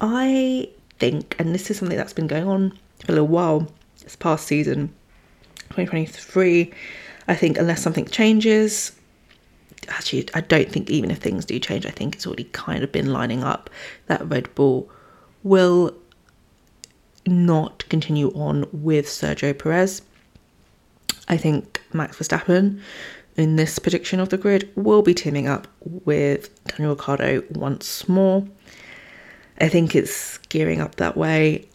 I 0.00 0.68
think, 0.98 1.36
and 1.38 1.54
this 1.54 1.70
is 1.70 1.78
something 1.78 1.96
that's 1.96 2.12
been 2.12 2.26
going 2.26 2.48
on 2.48 2.70
for 3.04 3.12
a 3.12 3.14
little 3.14 3.28
while 3.28 3.68
this 4.02 4.16
past 4.16 4.46
season, 4.46 4.88
2023, 5.70 6.72
I 7.28 7.34
think 7.34 7.58
unless 7.58 7.82
something 7.82 8.06
changes, 8.06 8.92
actually, 9.88 10.28
I 10.34 10.40
don't 10.40 10.70
think 10.70 10.90
even 10.90 11.10
if 11.10 11.18
things 11.18 11.44
do 11.44 11.58
change, 11.58 11.86
I 11.86 11.90
think 11.90 12.14
it's 12.14 12.26
already 12.26 12.44
kind 12.44 12.82
of 12.84 12.92
been 12.92 13.12
lining 13.12 13.42
up 13.42 13.68
that 14.06 14.28
Red 14.28 14.54
Bull 14.54 14.88
will 15.42 15.94
not 17.26 17.88
continue 17.88 18.30
on 18.30 18.66
with 18.72 19.06
Sergio 19.06 19.56
Perez. 19.58 20.02
I 21.28 21.36
think 21.36 21.82
Max 21.92 22.16
Verstappen 22.16 22.80
in 23.36 23.56
this 23.56 23.78
prediction 23.78 24.20
of 24.20 24.28
the 24.28 24.38
grid 24.38 24.70
will 24.76 25.02
be 25.02 25.12
teaming 25.14 25.48
up 25.48 25.66
with 25.80 26.64
Daniel 26.64 26.94
Ricciardo 26.94 27.42
once 27.50 28.08
more. 28.08 28.46
I 29.60 29.68
think 29.68 29.94
it's 29.94 30.38
gearing 30.48 30.80
up 30.80 30.96
that 30.96 31.16
way. 31.16 31.66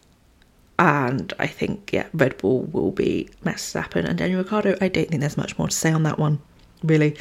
And 0.80 1.34
I 1.38 1.48
think, 1.48 1.92
yeah, 1.94 2.08
Red 2.14 2.38
Bull 2.38 2.64
will 2.64 2.92
be 2.92 3.30
Max 3.44 3.72
Verstappen 3.72 4.06
and 4.06 4.18
Daniel 4.18 4.42
Ricciardo. 4.42 4.76
I 4.82 4.88
don't 4.88 5.08
think 5.10 5.22
there's 5.22 5.38
much 5.38 5.58
more 5.58 5.68
to 5.68 5.76
say 5.76 5.92
on 5.92 6.04
that 6.04 6.18
one, 6.18 6.40
really. 6.84 7.16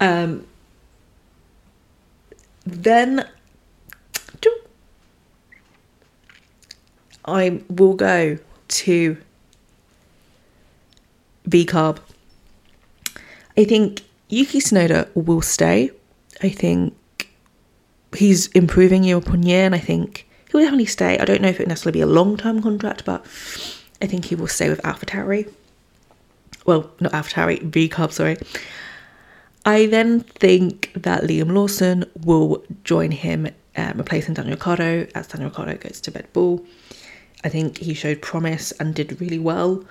Um, 0.00 0.46
then 2.64 3.28
I 7.24 7.62
will 7.68 7.94
go 7.94 8.38
to 8.68 9.16
V 11.46 11.66
Carb. 11.66 11.98
I 13.56 13.64
think 13.64 14.02
Yuki 14.28 14.60
Tsunoda 14.60 15.08
will 15.14 15.42
stay. 15.42 15.90
I 16.42 16.48
think 16.48 16.96
he's 18.16 18.48
improving 18.48 19.04
year 19.04 19.16
upon 19.16 19.42
year, 19.42 19.64
and 19.64 19.74
I 19.74 19.78
think 19.78 20.26
he 20.48 20.56
will 20.56 20.64
definitely 20.64 20.86
stay. 20.86 21.18
I 21.18 21.24
don't 21.24 21.40
know 21.40 21.48
if 21.48 21.60
it 21.60 21.64
will 21.64 21.68
necessarily 21.68 21.98
be 21.98 22.02
a 22.02 22.06
long 22.06 22.36
term 22.36 22.62
contract, 22.62 23.04
but 23.04 23.24
I 24.02 24.06
think 24.06 24.26
he 24.26 24.34
will 24.34 24.48
stay 24.48 24.68
with 24.68 24.82
AlphaTauri. 24.82 25.52
Well, 26.66 26.90
not 27.00 27.12
AlphaTauri, 27.12 27.62
V 27.62 27.88
Carb, 27.88 28.12
sorry. 28.12 28.36
I 29.64 29.86
then 29.86 30.20
think 30.20 30.90
that 30.94 31.22
Liam 31.22 31.52
Lawson 31.52 32.04
will 32.24 32.64
join 32.84 33.10
him, 33.10 33.48
um, 33.76 33.98
replacing 33.98 34.34
Daniel 34.34 34.54
Ricciardo 34.54 35.06
as 35.14 35.26
Daniel 35.26 35.50
Ricciardo 35.50 35.76
goes 35.76 36.00
to 36.02 36.10
Red 36.10 36.32
Bull. 36.32 36.64
I 37.44 37.48
think 37.48 37.78
he 37.78 37.94
showed 37.94 38.22
promise 38.22 38.72
and 38.72 38.94
did 38.94 39.20
really 39.20 39.38
well 39.38 39.84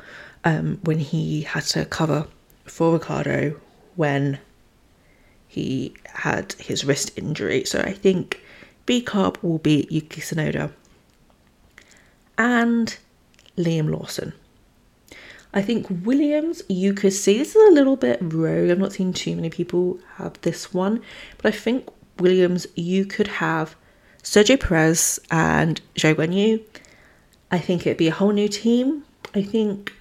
um, 0.44 0.80
when 0.84 1.00
he 1.00 1.42
had 1.42 1.64
to 1.66 1.86
cover 1.86 2.28
for 2.66 2.94
Ricciardo 2.94 3.60
when 3.96 4.40
he 5.50 5.94
had 6.14 6.54
his 6.54 6.86
wrist 6.86 7.12
injury. 7.18 7.66
So 7.66 7.82
I 7.82 7.92
think 7.92 8.42
V 8.88 9.04
Carb 9.04 9.42
will 9.44 9.58
be 9.58 9.88
Yuki 9.90 10.22
Tsunoda 10.22 10.72
and 12.38 12.96
Liam 13.58 13.90
Lawson. 13.90 14.32
I 15.52 15.64
think 15.64 15.88
Williams, 16.06 16.62
you 16.70 16.94
could 16.94 17.14
see 17.14 17.40
this 17.40 17.56
is 17.56 17.70
a 17.70 17.74
little 17.74 17.96
bit 17.96 18.20
rogue. 18.22 18.70
I've 18.70 18.78
not 18.78 18.94
seen 18.94 19.12
too 19.12 19.36
many 19.36 19.50
people 19.50 20.00
have 20.18 20.40
this 20.42 20.72
one, 20.72 21.02
but 21.38 21.52
I 21.54 21.58
think 21.58 21.90
Williams, 22.20 22.68
you 22.76 23.06
could 23.06 23.28
have 23.28 23.76
Sergio 24.22 24.60
Perez 24.60 25.20
and 25.32 25.82
Zhou 25.96 26.14
Guanyu. 26.14 26.64
I 27.50 27.58
think 27.58 27.88
it'd 27.88 27.98
be 27.98 28.10
a 28.10 28.14
whole 28.14 28.32
new 28.32 28.48
team. 28.48 29.04
I 29.34 29.42
think, 29.42 29.92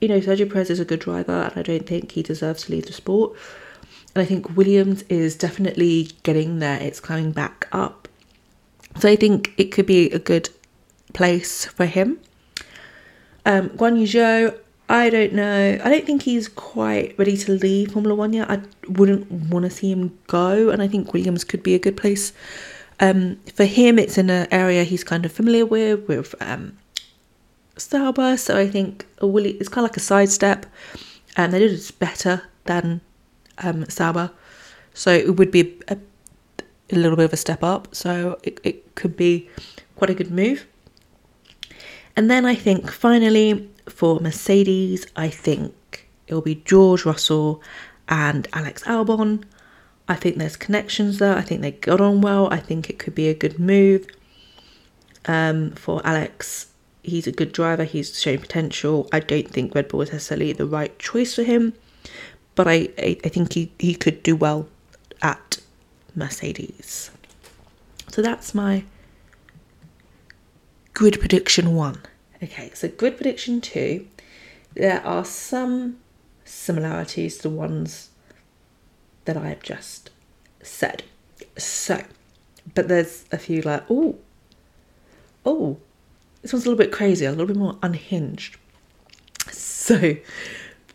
you 0.00 0.08
know, 0.08 0.18
Sergio 0.18 0.52
Perez 0.52 0.70
is 0.70 0.80
a 0.80 0.84
good 0.84 1.00
driver, 1.00 1.32
and 1.32 1.56
I 1.56 1.62
don't 1.62 1.86
think 1.86 2.10
he 2.10 2.22
deserves 2.24 2.64
to 2.64 2.72
leave 2.72 2.86
the 2.86 2.92
sport. 2.92 3.36
I 4.20 4.24
think 4.24 4.56
Williams 4.56 5.02
is 5.08 5.36
definitely 5.36 6.10
getting 6.22 6.58
there. 6.58 6.80
It's 6.80 7.00
climbing 7.00 7.32
back 7.32 7.68
up. 7.72 8.08
So 8.98 9.08
I 9.08 9.16
think 9.16 9.52
it 9.56 9.72
could 9.72 9.86
be 9.86 10.10
a 10.10 10.18
good 10.18 10.50
place 11.12 11.66
for 11.66 11.86
him. 11.86 12.18
Um, 13.46 13.70
Guan 13.70 13.98
Yu 13.98 14.06
Zhou, 14.06 14.58
I 14.88 15.08
don't 15.08 15.32
know. 15.32 15.78
I 15.82 15.88
don't 15.88 16.04
think 16.04 16.22
he's 16.22 16.48
quite 16.48 17.16
ready 17.18 17.36
to 17.36 17.52
leave 17.52 17.92
Formula 17.92 18.14
One 18.14 18.32
yet. 18.32 18.50
I 18.50 18.60
wouldn't 18.88 19.30
want 19.30 19.64
to 19.64 19.70
see 19.70 19.92
him 19.92 20.18
go, 20.26 20.70
and 20.70 20.82
I 20.82 20.88
think 20.88 21.12
Williams 21.12 21.44
could 21.44 21.62
be 21.62 21.74
a 21.74 21.78
good 21.78 21.96
place. 21.96 22.32
Um, 22.98 23.36
for 23.54 23.64
him, 23.64 23.98
it's 23.98 24.18
in 24.18 24.28
an 24.28 24.48
area 24.50 24.84
he's 24.84 25.04
kind 25.04 25.24
of 25.24 25.32
familiar 25.32 25.64
with, 25.64 26.06
with 26.08 26.34
um, 26.40 26.76
Sauber. 27.76 28.36
So 28.36 28.58
I 28.58 28.68
think 28.68 29.06
a 29.18 29.26
Willie, 29.26 29.52
it's 29.52 29.68
kind 29.68 29.84
of 29.84 29.90
like 29.90 29.96
a 29.96 30.00
sidestep, 30.00 30.66
and 31.36 31.52
they 31.52 31.60
did 31.60 31.72
it 31.72 31.92
better 31.98 32.42
than 32.64 33.00
um. 33.60 33.84
So 34.94 35.12
it 35.12 35.36
would 35.36 35.50
be 35.50 35.78
a, 35.88 35.96
a 36.90 36.96
little 36.96 37.16
bit 37.16 37.24
of 37.26 37.32
a 37.32 37.36
step 37.36 37.62
up. 37.62 37.94
So 37.94 38.38
it, 38.42 38.60
it 38.64 38.94
could 38.94 39.16
be 39.16 39.48
quite 39.96 40.10
a 40.10 40.14
good 40.14 40.30
move. 40.30 40.66
And 42.16 42.30
then 42.30 42.44
I 42.44 42.54
think 42.54 42.90
finally 42.90 43.70
for 43.88 44.20
Mercedes, 44.20 45.06
I 45.16 45.28
think 45.28 46.08
it'll 46.26 46.42
be 46.42 46.56
George 46.56 47.04
Russell 47.04 47.62
and 48.08 48.48
Alex 48.52 48.82
Albon. 48.84 49.44
I 50.08 50.16
think 50.16 50.38
there's 50.38 50.56
connections 50.56 51.18
there. 51.18 51.36
I 51.36 51.42
think 51.42 51.60
they 51.60 51.70
got 51.70 52.00
on 52.00 52.20
well. 52.20 52.52
I 52.52 52.58
think 52.58 52.90
it 52.90 52.98
could 52.98 53.14
be 53.14 53.28
a 53.28 53.34
good 53.34 53.60
move 53.60 54.06
um, 55.26 55.70
for 55.72 56.04
Alex. 56.04 56.66
He's 57.02 57.26
a 57.26 57.32
good 57.32 57.52
driver. 57.52 57.84
He's 57.84 58.20
shown 58.20 58.38
potential. 58.38 59.08
I 59.12 59.20
don't 59.20 59.48
think 59.48 59.74
Red 59.74 59.88
Bull 59.88 60.02
is 60.02 60.12
necessarily 60.12 60.52
the 60.52 60.66
right 60.66 60.98
choice 60.98 61.36
for 61.36 61.44
him, 61.44 61.74
but 62.54 62.68
I, 62.68 62.88
I, 62.98 63.18
I 63.24 63.28
think 63.28 63.52
he, 63.54 63.72
he 63.78 63.94
could 63.94 64.22
do 64.22 64.36
well 64.36 64.68
at 65.22 65.58
Mercedes. 66.14 67.10
So 68.08 68.22
that's 68.22 68.54
my 68.54 68.84
grid 70.94 71.20
prediction 71.20 71.74
one. 71.74 72.00
Okay, 72.42 72.70
so 72.74 72.88
grid 72.88 73.16
prediction 73.16 73.60
two. 73.60 74.06
There 74.74 75.04
are 75.06 75.24
some 75.24 75.98
similarities 76.44 77.36
to 77.38 77.42
the 77.44 77.50
ones 77.50 78.10
that 79.24 79.36
I 79.36 79.48
have 79.48 79.62
just 79.62 80.10
said. 80.62 81.02
So, 81.56 82.02
but 82.74 82.88
there's 82.88 83.24
a 83.30 83.38
few 83.38 83.62
like, 83.62 83.84
oh, 83.90 84.16
oh, 85.44 85.78
this 86.42 86.52
one's 86.52 86.64
a 86.64 86.68
little 86.68 86.82
bit 86.82 86.92
crazy, 86.92 87.24
a 87.24 87.30
little 87.30 87.46
bit 87.46 87.56
more 87.56 87.78
unhinged. 87.82 88.56
So, 89.50 90.16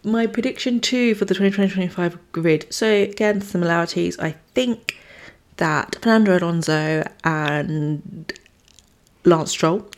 my 0.06 0.28
prediction 0.28 0.80
too 0.80 1.16
for 1.16 1.26
the 1.26 1.34
2025 1.34 2.18
grid. 2.32 2.68
So, 2.70 2.88
again, 2.88 3.42
similarities. 3.42 4.18
I 4.20 4.36
think 4.54 4.98
that 5.58 5.98
Fernando 6.02 6.38
Alonso 6.38 7.08
and 7.24 8.32
Lance 9.24 9.52
Stroll 9.52 9.90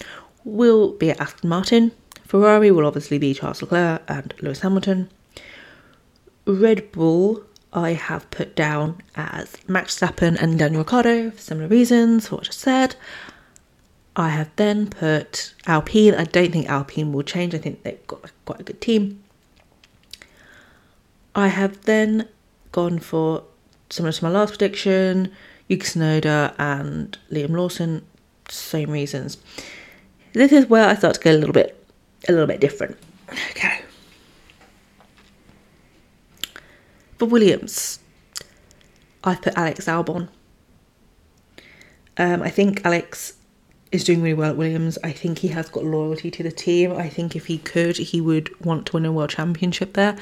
will 0.43 0.93
be 0.93 1.11
at 1.11 1.19
Aston 1.19 1.49
Martin. 1.49 1.91
Ferrari 2.25 2.71
will 2.71 2.85
obviously 2.85 3.17
be 3.17 3.33
Charles 3.33 3.61
Leclerc 3.61 4.01
and 4.07 4.33
Lewis 4.41 4.61
Hamilton. 4.61 5.09
Red 6.45 6.91
Bull, 6.91 7.43
I 7.73 7.93
have 7.93 8.29
put 8.31 8.55
down 8.55 9.01
as 9.15 9.55
Max 9.67 9.99
Verstappen 9.99 10.41
and 10.41 10.57
Daniel 10.57 10.81
Ricciardo 10.83 11.31
for 11.31 11.39
similar 11.39 11.67
reasons, 11.67 12.27
for 12.27 12.35
what 12.35 12.45
I 12.45 12.47
just 12.47 12.59
said. 12.59 12.95
I 14.15 14.29
have 14.29 14.49
then 14.55 14.89
put 14.89 15.53
Alpine. 15.67 16.15
I 16.15 16.23
don't 16.23 16.51
think 16.51 16.67
Alpine 16.69 17.13
will 17.13 17.23
change. 17.23 17.53
I 17.53 17.59
think 17.59 17.83
they've 17.83 18.07
got 18.07 18.31
quite 18.45 18.61
a 18.61 18.63
good 18.63 18.81
team. 18.81 19.23
I 21.37 21.49
have 21.49 21.83
then 21.83 22.27
gone 22.71 22.97
for 22.97 23.43
similar 23.91 24.11
to 24.11 24.23
my 24.23 24.31
last 24.31 24.49
prediction, 24.49 25.31
Yuki 25.67 25.83
Tsunoda 25.83 26.55
and 26.57 27.15
Liam 27.31 27.51
Lawson. 27.51 28.03
Same 28.49 28.89
reasons. 28.89 29.37
This 30.33 30.51
is 30.51 30.65
where 30.65 30.89
I 30.89 30.95
start 30.95 31.13
to 31.13 31.19
get 31.21 31.35
a 31.35 31.37
little 31.37 31.53
bit, 31.53 31.85
a 32.27 32.31
little 32.31 32.47
bit 32.47 32.59
different. 32.59 32.97
Okay. 33.51 33.83
For 37.19 37.25
Williams, 37.25 37.99
I've 39.23 39.41
put 39.43 39.55
Alex 39.55 39.85
Albon. 39.85 40.29
Um, 42.17 42.41
I 42.41 42.49
think 42.49 42.83
Alex 42.83 43.33
is 43.91 44.03
doing 44.03 44.23
really 44.23 44.33
well 44.33 44.51
at 44.51 44.57
Williams. 44.57 44.97
I 45.03 45.11
think 45.11 45.39
he 45.39 45.49
has 45.49 45.69
got 45.69 45.85
loyalty 45.85 46.31
to 46.31 46.41
the 46.41 46.51
team. 46.51 46.93
I 46.93 47.09
think 47.09 47.35
if 47.35 47.45
he 47.45 47.59
could, 47.59 47.97
he 47.97 48.21
would 48.21 48.49
want 48.65 48.87
to 48.87 48.93
win 48.93 49.05
a 49.05 49.11
world 49.11 49.29
championship 49.29 49.93
there. 49.93 50.17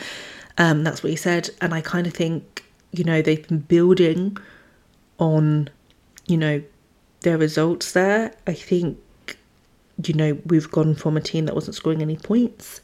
Um, 0.58 0.84
that's 0.84 1.04
what 1.04 1.10
he 1.10 1.16
said. 1.16 1.50
And 1.62 1.74
I 1.74 1.82
kind 1.82 2.08
of 2.08 2.14
think, 2.14 2.66
you 2.92 3.04
know, 3.04 3.22
they've 3.22 3.46
been 3.48 3.60
building 3.60 4.38
on, 5.20 5.70
you 6.28 6.38
know, 6.38 6.62
their 7.22 7.38
results 7.38 7.92
there. 7.92 8.34
I 8.48 8.54
think 8.54 9.00
you 10.04 10.14
know, 10.14 10.38
we've 10.46 10.70
gone 10.70 10.96
from 10.96 11.18
a 11.18 11.22
team 11.22 11.46
that 11.46 11.56
wasn't 11.56 11.76
scoring 11.76 12.02
any 12.02 12.18
points 12.18 12.82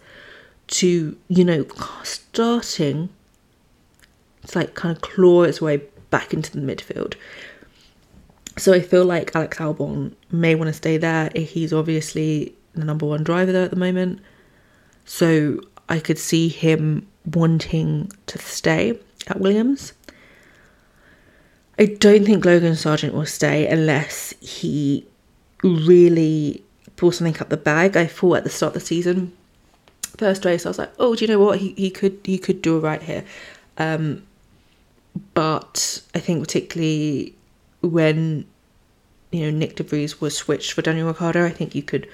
to, 0.68 1.18
you 1.28 1.44
know, 1.44 1.66
starting 2.04 3.10
to 4.48 4.58
like 4.58 4.76
kind 4.76 4.96
of 4.96 5.02
claw 5.02 5.44
its 5.44 5.62
way 5.62 5.82
back 6.10 6.34
into 6.34 6.52
the 6.52 6.60
midfield. 6.60 7.16
So 8.58 8.74
I 8.74 8.82
feel 8.82 9.06
like 9.06 9.36
Alex 9.36 9.58
Albon 9.58 10.14
may 10.32 10.56
want 10.56 10.68
to 10.70 10.74
stay 10.74 10.98
there. 10.98 11.30
He's 11.36 11.74
obviously 11.74 12.54
the 12.74 12.86
number 12.86 13.06
one 13.06 13.24
driver 13.24 13.52
there 13.52 13.64
at 13.64 13.72
the 13.72 13.78
moment. 13.78 14.20
So 15.06 15.60
I 15.90 16.00
could 16.00 16.18
see 16.18 16.48
him 16.48 17.08
wanting 17.26 18.12
to 18.28 18.38
stay 18.40 19.00
at 19.28 19.40
Williams. 19.40 19.94
I 21.80 21.86
don't 21.86 22.26
think 22.26 22.46
Logan 22.46 22.74
Sargeant 22.74 23.14
will 23.14 23.26
stay 23.26 23.68
unless 23.68 24.34
he 24.40 25.06
really 25.64 26.64
pulls 26.96 27.18
something 27.18 27.40
up 27.42 27.50
the 27.50 27.58
bag. 27.58 27.98
I 27.98 28.06
thought 28.06 28.38
at 28.38 28.44
the 28.44 28.50
start 28.50 28.76
of 28.76 28.82
the 28.82 28.86
season, 28.86 29.34
first 30.18 30.46
race, 30.46 30.66
I 30.66 30.70
was 30.70 30.78
like, 30.78 30.92
oh, 31.00 31.16
do 31.16 31.26
you 31.26 31.32
know 31.32 31.40
what? 31.40 31.60
He, 31.60 31.74
he 31.78 31.90
could 31.90 32.20
he 32.24 32.38
could 32.38 32.62
do 32.62 32.78
it 32.78 32.82
right 32.82 33.02
here. 33.02 33.24
Um, 33.78 34.24
but 35.34 36.02
I 36.14 36.20
think 36.20 36.42
particularly 36.44 37.36
when 37.82 38.46
you 39.32 39.52
know 39.52 39.66
Nyck 39.66 39.76
de 39.76 40.16
was 40.20 40.38
switched 40.38 40.74
for 40.74 40.82
Daniel 40.82 41.08
Ricciardo, 41.08 41.46
I 41.46 41.50
think 41.50 41.74
you 41.74 41.84
could 41.84 42.08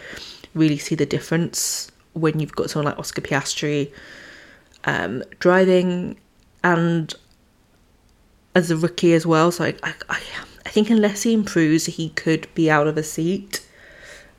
really 0.53 0.77
see 0.77 0.95
the 0.95 1.05
difference 1.05 1.91
when 2.13 2.39
you've 2.39 2.55
got 2.55 2.69
someone 2.69 2.91
like 2.91 2.99
Oscar 2.99 3.21
Piastri 3.21 3.91
um, 4.87 5.21
driving 5.39 6.17
and 6.63 7.13
as 8.55 8.71
a 8.71 8.77
rookie 8.77 9.13
as 9.13 9.27
well. 9.27 9.51
So 9.51 9.65
I, 9.65 9.75
I, 9.83 10.19
I 10.65 10.69
think 10.69 10.89
unless 10.89 11.21
he 11.21 11.33
improves, 11.33 11.85
he 11.85 12.09
could 12.09 12.47
be 12.55 12.71
out 12.71 12.87
of 12.87 12.97
a 12.97 13.03
seat. 13.03 13.63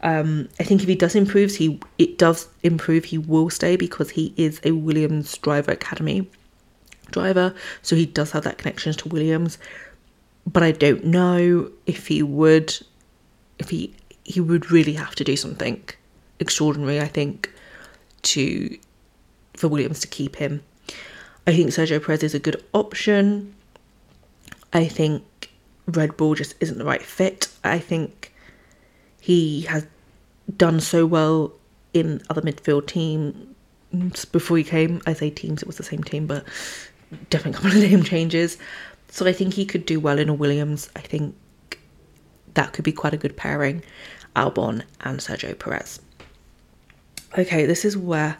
Um, 0.02 0.48
I 0.58 0.64
think 0.64 0.82
if 0.82 0.88
he 0.88 0.94
does 0.94 1.14
improve, 1.14 1.54
he 1.54 1.80
it 1.98 2.18
does 2.18 2.48
improve. 2.62 3.04
He 3.04 3.18
will 3.18 3.50
stay 3.50 3.76
because 3.76 4.10
he 4.10 4.32
is 4.36 4.60
a 4.64 4.72
Williams 4.72 5.36
Driver 5.38 5.72
Academy 5.72 6.28
driver, 7.10 7.54
so 7.82 7.96
he 7.96 8.06
does 8.06 8.30
have 8.32 8.44
that 8.44 8.58
connection 8.58 8.92
to 8.92 9.08
Williams. 9.08 9.58
But 10.46 10.62
I 10.62 10.72
don't 10.72 11.04
know 11.04 11.70
if 11.86 12.06
he 12.06 12.22
would, 12.22 12.78
if 13.58 13.70
he 13.70 13.92
he 14.24 14.40
would 14.40 14.70
really 14.70 14.92
have 14.94 15.14
to 15.16 15.24
do 15.24 15.36
something 15.36 15.82
extraordinary. 16.38 17.00
I 17.00 17.08
think 17.08 17.52
to 18.22 18.78
for 19.58 19.68
Williams 19.68 20.00
to 20.00 20.06
keep 20.08 20.36
him. 20.36 20.62
I 21.46 21.54
think 21.54 21.70
Sergio 21.70 22.04
Perez 22.04 22.22
is 22.22 22.34
a 22.34 22.38
good 22.38 22.62
option. 22.72 23.54
I 24.72 24.86
think 24.86 25.50
Red 25.86 26.16
Bull 26.16 26.34
just 26.34 26.54
isn't 26.60 26.78
the 26.78 26.84
right 26.84 27.02
fit. 27.02 27.48
I 27.64 27.78
think 27.78 28.32
he 29.20 29.62
has 29.62 29.86
done 30.56 30.80
so 30.80 31.06
well 31.06 31.52
in 31.94 32.22
other 32.30 32.42
midfield 32.42 32.86
teams 32.86 34.24
before 34.26 34.58
he 34.58 34.64
came. 34.64 35.00
I 35.06 35.14
say 35.14 35.30
teams, 35.30 35.62
it 35.62 35.66
was 35.66 35.76
the 35.76 35.82
same 35.82 36.02
team, 36.02 36.26
but 36.26 36.44
different 37.30 37.56
couple 37.56 37.70
of 37.70 37.76
name 37.90 38.02
changes. 38.02 38.58
So 39.10 39.26
I 39.26 39.32
think 39.32 39.54
he 39.54 39.64
could 39.64 39.86
do 39.86 40.00
well 40.00 40.18
in 40.18 40.28
a 40.28 40.34
Williams. 40.34 40.90
I 40.94 41.00
think 41.00 41.34
that 42.54 42.72
could 42.72 42.84
be 42.84 42.92
quite 42.92 43.14
a 43.14 43.18
good 43.18 43.36
pairing, 43.36 43.82
Albon 44.36 44.82
and 45.00 45.18
Sergio 45.20 45.58
Perez. 45.58 46.00
Okay, 47.36 47.66
this 47.66 47.84
is 47.84 47.96
where 47.96 48.38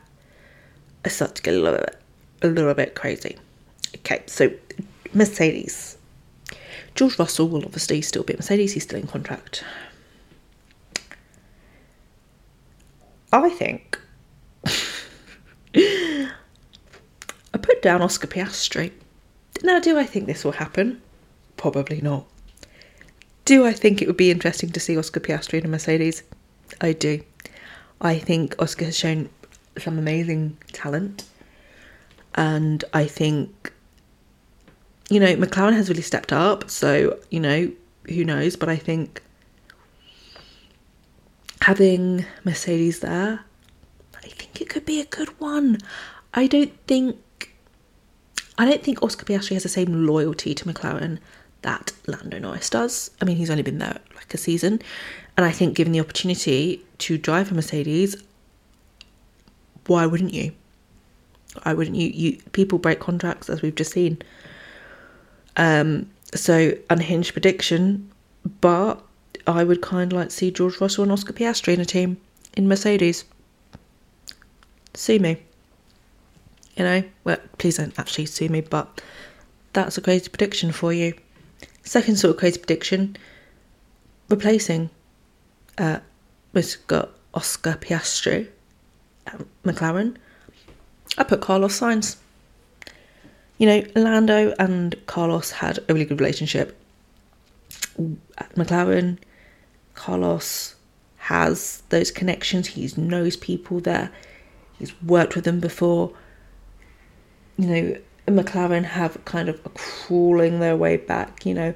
I 1.04 1.08
start 1.08 1.34
to 1.36 1.42
get 1.42 1.54
a 1.54 1.58
little 1.58 1.78
bit, 1.78 1.96
a 2.42 2.48
little 2.48 2.74
bit 2.74 2.94
crazy. 2.94 3.36
Okay, 3.96 4.22
so 4.26 4.52
Mercedes. 5.14 5.96
George 6.94 7.18
Russell 7.18 7.48
will 7.48 7.64
obviously 7.64 8.02
still 8.02 8.24
be 8.24 8.32
at 8.34 8.40
Mercedes. 8.40 8.72
He's 8.72 8.82
still 8.82 8.98
in 8.98 9.06
contract. 9.06 9.64
I 13.32 13.50
think 13.50 14.00
I 15.74 16.28
put 17.60 17.82
down 17.82 18.02
Oscar 18.02 18.26
Piastri. 18.26 18.90
Now, 19.62 19.80
do 19.80 19.98
I 19.98 20.04
think 20.04 20.26
this 20.26 20.44
will 20.44 20.52
happen? 20.52 21.02
Probably 21.56 22.00
not. 22.00 22.26
Do 23.44 23.66
I 23.66 23.72
think 23.72 24.00
it 24.00 24.06
would 24.06 24.16
be 24.16 24.30
interesting 24.30 24.70
to 24.70 24.80
see 24.80 24.96
Oscar 24.96 25.20
Piastri 25.20 25.58
in 25.58 25.66
a 25.66 25.68
Mercedes? 25.68 26.22
I 26.80 26.92
do. 26.92 27.22
I 28.00 28.18
think 28.18 28.54
Oscar 28.58 28.84
has 28.86 28.96
shown 28.96 29.28
some 29.78 29.98
amazing 29.98 30.56
talent, 30.72 31.24
and 32.34 32.84
I 32.92 33.06
think 33.06 33.72
you 35.10 35.20
know 35.20 35.34
McLaren 35.36 35.74
has 35.74 35.88
really 35.88 36.02
stepped 36.02 36.32
up. 36.32 36.70
So 36.70 37.18
you 37.30 37.40
know 37.40 37.70
who 38.08 38.24
knows, 38.24 38.56
but 38.56 38.68
I 38.68 38.76
think 38.76 39.22
having 41.62 42.24
Mercedes 42.44 43.00
there, 43.00 43.44
I 44.16 44.28
think 44.28 44.60
it 44.60 44.68
could 44.68 44.86
be 44.86 45.00
a 45.00 45.04
good 45.04 45.28
one. 45.40 45.78
I 46.34 46.46
don't 46.46 46.72
think 46.86 47.54
I 48.56 48.64
don't 48.64 48.82
think 48.82 49.02
Oscar 49.02 49.24
Piastri 49.24 49.52
has 49.52 49.62
the 49.62 49.68
same 49.68 50.06
loyalty 50.06 50.54
to 50.54 50.64
McLaren 50.64 51.18
that 51.62 51.92
Lando 52.06 52.38
Norris 52.38 52.70
does. 52.70 53.10
I 53.20 53.24
mean, 53.24 53.36
he's 53.36 53.50
only 53.50 53.62
been 53.62 53.78
there 53.78 53.98
like 54.14 54.32
a 54.34 54.38
season, 54.38 54.80
and 55.36 55.46
I 55.46 55.52
think 55.52 55.76
given 55.76 55.92
the 55.92 56.00
opportunity 56.00 56.82
to 56.98 57.18
drive 57.18 57.50
a 57.52 57.54
Mercedes, 57.54 58.16
why 59.88 60.06
wouldn't 60.06 60.32
you? 60.32 60.52
Why 61.62 61.74
wouldn't 61.74 61.96
you? 61.96 62.08
You 62.08 62.38
people 62.52 62.78
break 62.78 63.00
contracts 63.00 63.50
as 63.50 63.62
we've 63.62 63.74
just 63.74 63.92
seen. 63.92 64.22
Um, 65.56 66.08
so 66.34 66.72
unhinged 66.88 67.32
prediction, 67.32 68.10
but 68.60 69.02
I 69.46 69.64
would 69.64 69.82
kind 69.82 70.12
of 70.12 70.18
like 70.18 70.28
to 70.28 70.34
see 70.34 70.50
George 70.50 70.80
Russell 70.80 71.02
and 71.02 71.12
Oscar 71.12 71.32
Piastri 71.32 71.74
in 71.74 71.80
a 71.80 71.84
team 71.84 72.18
in 72.56 72.68
Mercedes. 72.68 73.24
Sue 74.94 75.18
me. 75.18 75.42
You 76.76 76.84
know, 76.84 77.02
well, 77.24 77.38
please 77.56 77.78
don't 77.78 77.98
actually 77.98 78.26
sue 78.26 78.48
me, 78.48 78.60
but 78.60 79.00
that's 79.72 79.98
a 79.98 80.00
crazy 80.00 80.28
prediction 80.28 80.70
for 80.70 80.92
you. 80.92 81.14
Second 81.82 82.16
sort 82.16 82.34
of 82.34 82.38
crazy 82.38 82.58
prediction 82.58 83.16
replacing 84.28 84.90
uh, 85.78 86.00
we've 86.52 86.76
got 86.86 87.10
Oscar 87.34 87.78
Piastri 87.80 88.48
McLaren. 89.64 90.16
I 91.16 91.24
put 91.24 91.40
Carlos 91.40 91.78
Sainz. 91.78 92.16
You 93.58 93.66
know, 93.66 93.84
Lando 93.96 94.54
and 94.58 94.94
Carlos 95.06 95.50
had 95.50 95.78
a 95.88 95.92
really 95.92 96.04
good 96.04 96.20
relationship 96.20 96.80
at 98.38 98.54
McLaren. 98.54 99.18
Carlos 99.94 100.76
has 101.16 101.82
those 101.88 102.10
connections. 102.10 102.68
He 102.68 102.88
knows 102.96 103.36
people 103.36 103.80
there. 103.80 104.10
He's 104.78 104.94
worked 105.02 105.34
with 105.34 105.44
them 105.44 105.58
before. 105.60 106.12
You 107.56 107.66
know, 107.66 107.96
McLaren 108.28 108.84
have 108.84 109.22
kind 109.24 109.48
of 109.48 109.62
crawling 109.74 110.60
their 110.60 110.76
way 110.76 110.96
back. 110.96 111.44
You 111.44 111.54
know, 111.54 111.74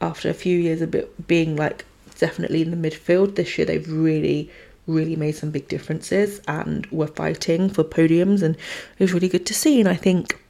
after 0.00 0.30
a 0.30 0.34
few 0.34 0.58
years 0.58 0.80
of 0.80 0.94
being 1.26 1.56
like 1.56 1.84
definitely 2.18 2.62
in 2.62 2.70
the 2.70 2.90
midfield 2.90 3.34
this 3.34 3.58
year, 3.58 3.66
they've 3.66 3.90
really, 3.90 4.50
really 4.88 5.14
made 5.14 5.32
some 5.32 5.50
big 5.50 5.68
differences 5.68 6.40
and 6.48 6.86
were 6.86 7.06
fighting 7.06 7.68
for 7.68 7.84
podiums, 7.84 8.42
and 8.42 8.56
it 8.56 9.00
was 9.00 9.12
really 9.12 9.28
good 9.28 9.46
to 9.46 9.54
see. 9.54 9.78
And 9.78 9.88
I 9.88 9.94
think 9.94 10.42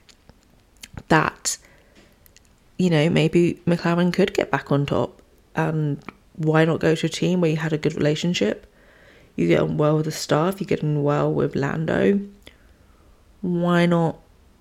that 1.09 1.59
you 2.79 2.89
know 2.89 3.11
maybe 3.11 3.61
McLaren 3.67 4.13
could 4.13 4.33
get 4.33 4.51
back 4.51 4.73
on 4.73 4.87
top 4.87 5.21
and 5.55 6.03
why 6.37 6.65
not 6.65 6.81
go 6.81 6.95
to 6.95 7.07
a 7.07 7.09
team 7.09 7.41
where 7.41 7.51
you 7.51 7.57
had 7.57 7.73
a 7.73 7.79
good 7.79 7.95
relationship? 7.95 8.73
You 9.37 9.49
get 9.49 9.61
on 9.61 9.77
well 9.77 9.97
with 9.97 10.07
the 10.07 10.13
staff, 10.13 10.61
you 10.61 10.67
get 10.67 10.83
on 10.83 11.03
well 11.03 11.33
with 11.33 11.55
Lando. 11.55 12.21
Why 13.41 13.87
not? 13.87 14.19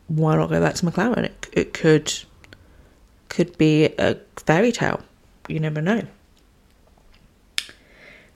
Why 0.08 0.36
not 0.36 0.50
go 0.50 0.60
back 0.60 0.76
to 0.76 0.86
McLaren? 0.86 1.26
It, 1.26 1.48
it 1.54 1.74
could 1.74 2.14
could 3.30 3.58
be 3.58 3.86
a 3.98 4.18
fairy 4.38 4.72
tale. 4.72 5.02
You 5.48 5.60
never 5.60 5.82
know. 5.82 6.02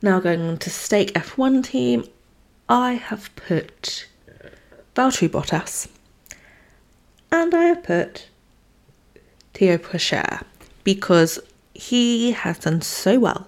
Now 0.04 0.20
going 0.20 0.42
on 0.42 0.58
to 0.58 0.70
stake 0.72 1.14
F1 1.14 1.64
team, 1.64 2.06
I 2.68 2.94
have 2.94 3.30
put 3.36 4.08
Valtteri 4.96 5.30
Bottas 5.30 5.88
and 7.32 7.54
I 7.54 7.66
have 7.66 7.84
put 7.84 8.28
Theo 9.54 9.78
Pourchaire 9.78 10.42
because 10.84 11.38
he 11.76 12.32
has 12.32 12.58
done 12.58 12.82
so 12.82 13.20
well 13.20 13.48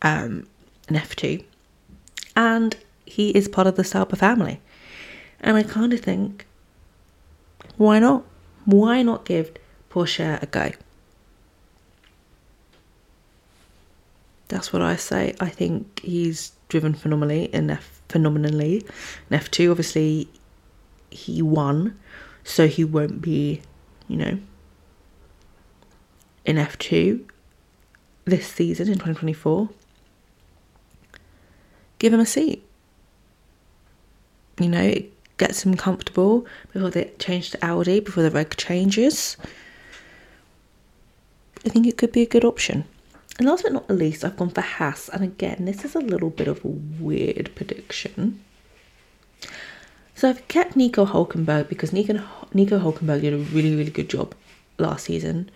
um, 0.00 0.46
in 0.88 0.96
F2 0.96 1.44
and 2.34 2.76
he 3.04 3.28
is 3.30 3.48
part 3.48 3.66
of 3.66 3.76
the 3.76 3.84
Sauber 3.84 4.16
family. 4.16 4.62
And 5.40 5.58
I 5.58 5.62
kind 5.62 5.92
of 5.92 6.00
think, 6.00 6.46
why 7.76 7.98
not? 7.98 8.24
Why 8.64 9.02
not 9.02 9.26
give 9.26 9.52
Pourchaire 9.90 10.42
a 10.42 10.46
go? 10.46 10.70
That's 14.48 14.72
what 14.72 14.82
I 14.82 14.96
say. 14.96 15.34
I 15.40 15.48
think 15.48 16.00
he's 16.00 16.52
driven 16.68 16.94
phenomenally 16.94 17.44
in 17.44 17.70
F 17.70 18.00
phenomenally 18.08 18.84
in 19.30 19.38
F2. 19.38 19.70
Obviously, 19.70 20.28
he 21.10 21.42
won, 21.42 21.98
so 22.44 22.66
he 22.66 22.84
won't 22.84 23.20
be, 23.20 23.60
you 24.08 24.16
know, 24.16 24.38
in 26.44 26.56
F2 26.56 27.22
this 28.24 28.46
season 28.46 28.88
in 28.88 28.94
2024, 28.94 29.68
give 31.98 32.12
him 32.12 32.20
a 32.20 32.26
seat. 32.26 32.64
You 34.58 34.68
know, 34.68 34.82
it 34.82 35.12
gets 35.36 35.64
him 35.64 35.76
comfortable 35.76 36.46
before 36.72 36.90
they 36.90 37.12
change 37.18 37.50
to 37.50 37.64
Audi, 37.64 38.00
before 38.00 38.22
the 38.22 38.30
reg 38.30 38.56
changes. 38.56 39.36
I 41.64 41.68
think 41.68 41.86
it 41.86 41.96
could 41.96 42.12
be 42.12 42.22
a 42.22 42.26
good 42.26 42.44
option. 42.44 42.84
And 43.38 43.46
last 43.46 43.62
but 43.62 43.72
not 43.72 43.88
least, 43.88 44.24
I've 44.24 44.36
gone 44.36 44.50
for 44.50 44.60
Haas. 44.60 45.08
And 45.08 45.22
again, 45.22 45.64
this 45.64 45.84
is 45.84 45.94
a 45.94 46.00
little 46.00 46.30
bit 46.30 46.48
of 46.48 46.64
a 46.64 46.68
weird 46.68 47.52
prediction. 47.54 48.42
So 50.16 50.28
I've 50.28 50.46
kept 50.48 50.74
Nico 50.74 51.06
Hulkenberg 51.06 51.68
because 51.68 51.92
Nico, 51.92 52.20
Nico 52.52 52.80
Hulkenberg 52.80 53.20
did 53.20 53.32
a 53.32 53.38
really, 53.38 53.76
really 53.76 53.92
good 53.92 54.10
job 54.10 54.34
last 54.76 55.04
season 55.04 55.50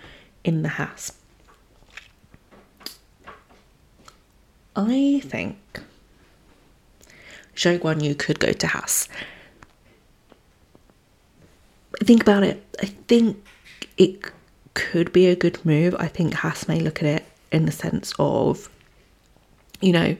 in 0.45 0.63
the 0.63 0.69
Haas. 0.69 1.13
I 4.77 5.21
think 5.25 5.59
Zhou 7.57 7.81
Guan 7.81 8.03
Yu 8.03 8.15
could 8.15 8.39
go 8.39 8.53
to 8.53 8.67
Haas. 8.69 9.09
Think 12.01 12.23
about 12.23 12.45
it. 12.45 12.65
I 12.81 12.87
think 12.87 13.45
it 13.99 14.21
could 14.75 15.13
be 15.13 15.27
a 15.27 15.35
good 15.35 15.65
move. 15.67 15.97
I 15.99 16.07
think 16.07 16.35
Haas 16.35 16.69
may 16.69 16.79
look 16.79 17.03
at 17.03 17.09
it 17.09 17.32
in 17.53 17.67
the 17.67 17.73
sense 17.73 18.13
of, 18.19 18.69
you 19.81 19.93
know, 19.93 20.17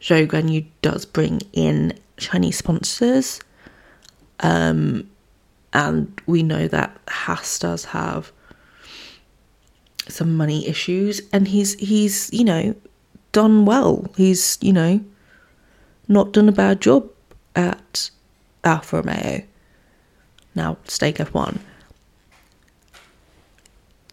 Zhou 0.00 0.26
Guan 0.26 0.50
Yu 0.50 0.64
does 0.82 1.04
bring 1.04 1.40
in 1.52 1.98
Chinese 2.16 2.58
sponsors. 2.58 3.40
Um, 4.40 5.08
and 5.72 6.20
we 6.26 6.42
know 6.42 6.66
that 6.68 6.96
Haas 7.08 7.58
does 7.58 7.86
have 7.86 8.32
some 10.08 10.36
money 10.36 10.68
issues 10.68 11.22
and 11.32 11.48
he's 11.48 11.74
he's, 11.74 12.32
you 12.32 12.44
know, 12.44 12.74
done 13.32 13.64
well. 13.64 14.10
He's, 14.16 14.58
you 14.60 14.72
know, 14.72 15.00
not 16.08 16.32
done 16.32 16.48
a 16.48 16.52
bad 16.52 16.80
job 16.80 17.08
at 17.54 18.10
Alfa 18.62 19.02
Romeo. 19.02 19.42
Now, 20.54 20.76
Stake 20.84 21.16
F1 21.16 21.58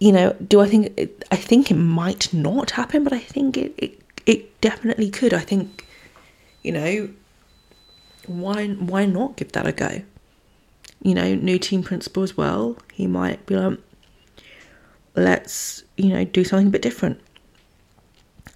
you 0.02 0.12
know, 0.12 0.36
do 0.48 0.60
I 0.62 0.68
think 0.68 0.94
it, 0.98 1.24
I 1.30 1.36
think 1.36 1.70
it 1.70 1.76
might 1.76 2.34
not 2.34 2.72
happen, 2.72 3.04
but 3.04 3.14
I 3.14 3.20
think 3.20 3.56
it, 3.56 3.72
it 3.78 4.02
it 4.26 4.60
definitely 4.60 5.12
could. 5.12 5.32
I 5.32 5.42
think, 5.42 5.86
you 6.64 6.72
know, 6.72 7.10
why 8.26 8.70
why 8.70 9.06
not 9.06 9.38
give 9.38 9.52
that 9.52 9.68
a 9.68 9.72
go? 9.72 10.02
You 11.04 11.14
know, 11.14 11.36
new 11.36 11.60
team 11.60 11.84
principal 11.84 12.24
as 12.24 12.36
well. 12.36 12.78
He 12.92 13.06
might 13.06 13.46
be 13.46 13.56
like, 13.56 13.78
let's 15.16 15.84
you 15.98 16.10
know 16.10 16.24
do 16.26 16.44
something 16.44 16.70
a 16.70 16.72
bit 16.72 16.82
different. 16.82 17.22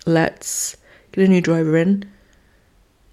Let's 0.08 0.76
get 1.12 1.26
a 1.26 1.28
new 1.28 1.42
driver 1.42 1.78
in. 1.78 2.12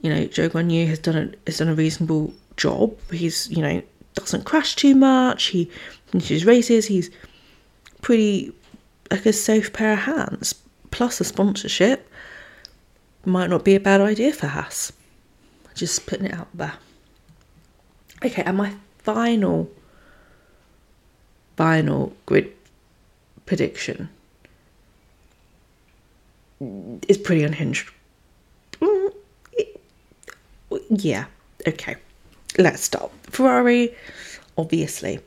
You 0.00 0.08
know, 0.08 0.22
Zhou 0.22 0.48
Guan 0.48 0.72
Yu 0.72 0.86
has 0.86 1.00
done 1.00 1.16
a 1.18 1.50
has 1.50 1.58
done 1.58 1.68
a 1.68 1.74
reasonable 1.74 2.32
job. 2.56 2.96
He's 3.10 3.50
you 3.50 3.60
know 3.60 3.82
doesn't 4.14 4.46
crash 4.46 4.74
too 4.74 4.94
much. 4.94 5.44
He 5.48 5.70
finishes 6.06 6.46
races. 6.46 6.86
He's 6.86 7.10
pretty 8.02 8.52
like 9.10 9.24
a 9.24 9.32
safe 9.32 9.72
pair 9.72 9.94
of 9.94 10.00
hands. 10.00 10.54
Plus 10.90 11.20
a 11.20 11.24
sponsorship 11.24 12.10
might 13.24 13.48
not 13.48 13.64
be 13.64 13.74
a 13.74 13.80
bad 13.80 14.02
idea 14.02 14.32
for 14.32 14.48
Haas. 14.48 14.92
Just 15.74 16.06
putting 16.06 16.26
it 16.26 16.34
out 16.34 16.48
there. 16.52 16.74
Okay, 18.24 18.42
and 18.42 18.58
my 18.58 18.74
final 18.98 19.70
final 21.56 22.12
grid 22.26 22.52
prediction 23.46 24.08
is 27.08 27.18
pretty 27.18 27.42
unhinged. 27.42 27.90
Yeah, 30.88 31.26
okay. 31.66 31.96
Let's 32.58 32.82
start. 32.82 33.10
Ferrari, 33.24 33.94
obviously. 34.56 35.20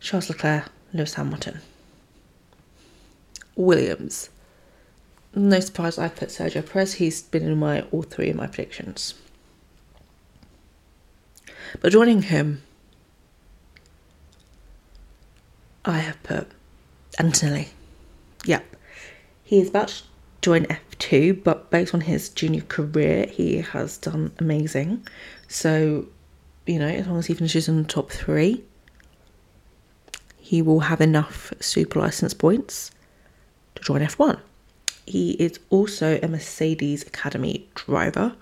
Charles 0.00 0.28
Leclerc, 0.28 0.70
Lewis 0.92 1.14
Hamilton. 1.14 1.60
Williams. 3.56 4.30
No 5.34 5.60
surprise 5.60 5.98
I 5.98 6.08
put 6.08 6.30
Sergio 6.30 6.66
Perez. 6.66 6.94
He's 6.94 7.22
been 7.22 7.42
in 7.42 7.58
my 7.58 7.82
all 7.92 8.02
three 8.02 8.30
of 8.30 8.36
my 8.36 8.46
predictions. 8.46 9.14
But 11.80 11.92
joining 11.92 12.22
him, 12.22 12.62
I 15.84 15.98
have 15.98 16.22
put 16.22 16.48
Antonelli. 17.18 17.68
Yep. 18.44 18.64
He 19.44 19.60
is 19.60 19.68
about 19.68 19.88
to 19.88 20.02
join 20.40 20.66
F2, 20.66 21.42
but 21.42 21.70
based 21.70 21.94
on 21.94 22.02
his 22.02 22.28
junior 22.28 22.62
career, 22.62 23.26
he 23.26 23.58
has 23.58 23.98
done 23.98 24.32
amazing. 24.38 25.06
So, 25.48 26.06
you 26.66 26.78
know, 26.78 26.88
as 26.88 27.06
long 27.06 27.18
as 27.18 27.26
he 27.26 27.34
finishes 27.34 27.68
in 27.68 27.82
the 27.82 27.88
top 27.88 28.10
three, 28.10 28.64
he 30.48 30.62
will 30.62 30.80
have 30.80 31.02
enough 31.02 31.52
super 31.60 32.00
license 32.00 32.32
points 32.32 32.90
to 33.74 33.82
join 33.82 34.00
F1. 34.00 34.40
He 35.04 35.32
is 35.32 35.60
also 35.68 36.18
a 36.22 36.26
Mercedes 36.26 37.02
Academy 37.02 37.68
driver, 37.74 38.34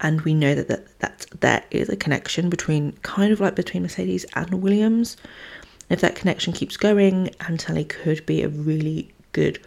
and 0.00 0.22
we 0.22 0.34
know 0.34 0.56
that, 0.56 0.66
that, 0.66 0.88
that 0.98 1.26
there 1.38 1.62
is 1.70 1.88
a 1.88 1.94
connection 1.94 2.50
between 2.50 2.94
kind 3.02 3.32
of 3.32 3.38
like 3.38 3.54
between 3.54 3.84
Mercedes 3.84 4.26
and 4.34 4.54
Williams. 4.54 5.16
If 5.88 6.00
that 6.00 6.16
connection 6.16 6.52
keeps 6.52 6.76
going, 6.76 7.30
Antonelli 7.48 7.84
could 7.84 8.26
be 8.26 8.42
a 8.42 8.48
really 8.48 9.12
good 9.30 9.64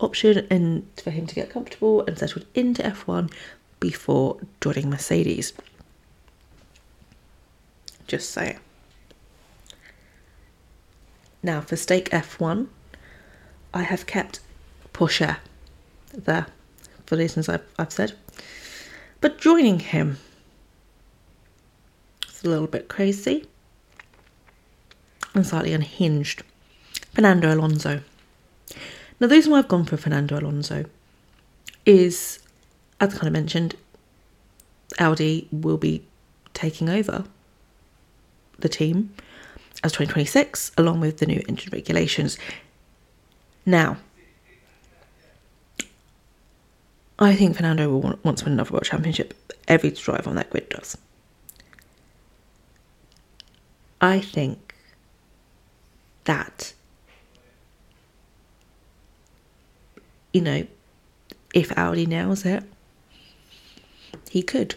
option 0.00 0.46
and 0.50 0.86
for 1.02 1.12
him 1.12 1.26
to 1.28 1.34
get 1.34 1.48
comfortable 1.48 2.04
and 2.04 2.18
settled 2.18 2.44
into 2.54 2.82
F1 2.82 3.32
before 3.80 4.36
joining 4.60 4.90
Mercedes. 4.90 5.54
Just 8.06 8.28
saying. 8.32 8.58
Now 11.42 11.60
for 11.60 11.76
stake 11.76 12.10
F1, 12.10 12.66
I 13.72 13.82
have 13.82 14.06
kept 14.06 14.40
Pourchaire 14.92 15.38
there 16.12 16.46
for 17.04 17.16
reasons 17.16 17.48
I've, 17.48 17.64
I've 17.78 17.92
said. 17.92 18.14
But 19.20 19.38
joining 19.38 19.80
him, 19.80 20.18
it's 22.22 22.42
a 22.44 22.48
little 22.48 22.66
bit 22.66 22.88
crazy 22.88 23.46
and 25.34 25.46
slightly 25.46 25.72
unhinged. 25.72 26.42
Fernando 27.12 27.54
Alonso. 27.54 28.02
Now, 29.18 29.26
the 29.28 29.34
reason 29.34 29.52
why 29.52 29.58
I've 29.58 29.68
gone 29.68 29.84
for 29.84 29.96
Fernando 29.96 30.38
Alonso 30.38 30.84
is, 31.86 32.40
as 33.00 33.14
I 33.14 33.18
kind 33.18 33.28
of 33.28 33.32
mentioned, 33.32 33.74
Audi 34.98 35.48
will 35.50 35.78
be 35.78 36.02
taking 36.52 36.88
over 36.88 37.24
the 38.58 38.68
team 38.68 39.14
as 39.82 39.92
2026, 39.92 40.72
along 40.78 41.00
with 41.00 41.18
the 41.18 41.26
new 41.26 41.42
engine 41.48 41.70
regulations. 41.72 42.38
Now, 43.64 43.98
I 47.18 47.34
think 47.34 47.56
Fernando 47.56 47.88
will 47.88 48.00
want, 48.00 48.24
want 48.24 48.38
to 48.38 48.44
win 48.44 48.54
another 48.54 48.72
World 48.72 48.84
Championship. 48.84 49.34
Every 49.68 49.90
driver 49.90 50.28
on 50.30 50.36
that 50.36 50.50
grid 50.50 50.68
does. 50.68 50.96
I 54.00 54.20
think 54.20 54.74
that, 56.24 56.74
you 60.32 60.42
know, 60.42 60.66
if 61.54 61.76
Audi 61.78 62.04
nails 62.04 62.44
it, 62.44 62.62
he 64.30 64.42
could. 64.42 64.74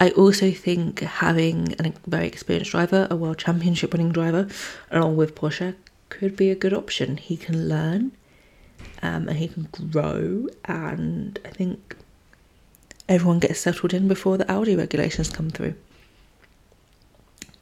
I 0.00 0.10
also 0.10 0.52
think 0.52 1.00
having 1.00 1.74
a 1.80 1.92
very 2.06 2.26
experienced 2.26 2.70
driver, 2.70 3.08
a 3.10 3.16
world 3.16 3.38
championship 3.38 3.92
winning 3.92 4.12
driver, 4.12 4.46
along 4.90 5.16
with 5.16 5.34
Pourchaire, 5.34 5.74
could 6.08 6.36
be 6.36 6.50
a 6.50 6.54
good 6.54 6.72
option. 6.72 7.16
He 7.16 7.36
can 7.36 7.68
learn 7.68 8.12
um, 9.02 9.28
and 9.28 9.38
he 9.38 9.48
can 9.48 9.68
grow, 9.90 10.46
and 10.64 11.38
I 11.44 11.48
think 11.48 11.96
everyone 13.08 13.40
gets 13.40 13.60
settled 13.60 13.92
in 13.92 14.06
before 14.06 14.36
the 14.36 14.50
Audi 14.50 14.76
regulations 14.76 15.30
come 15.30 15.50
through. 15.50 15.74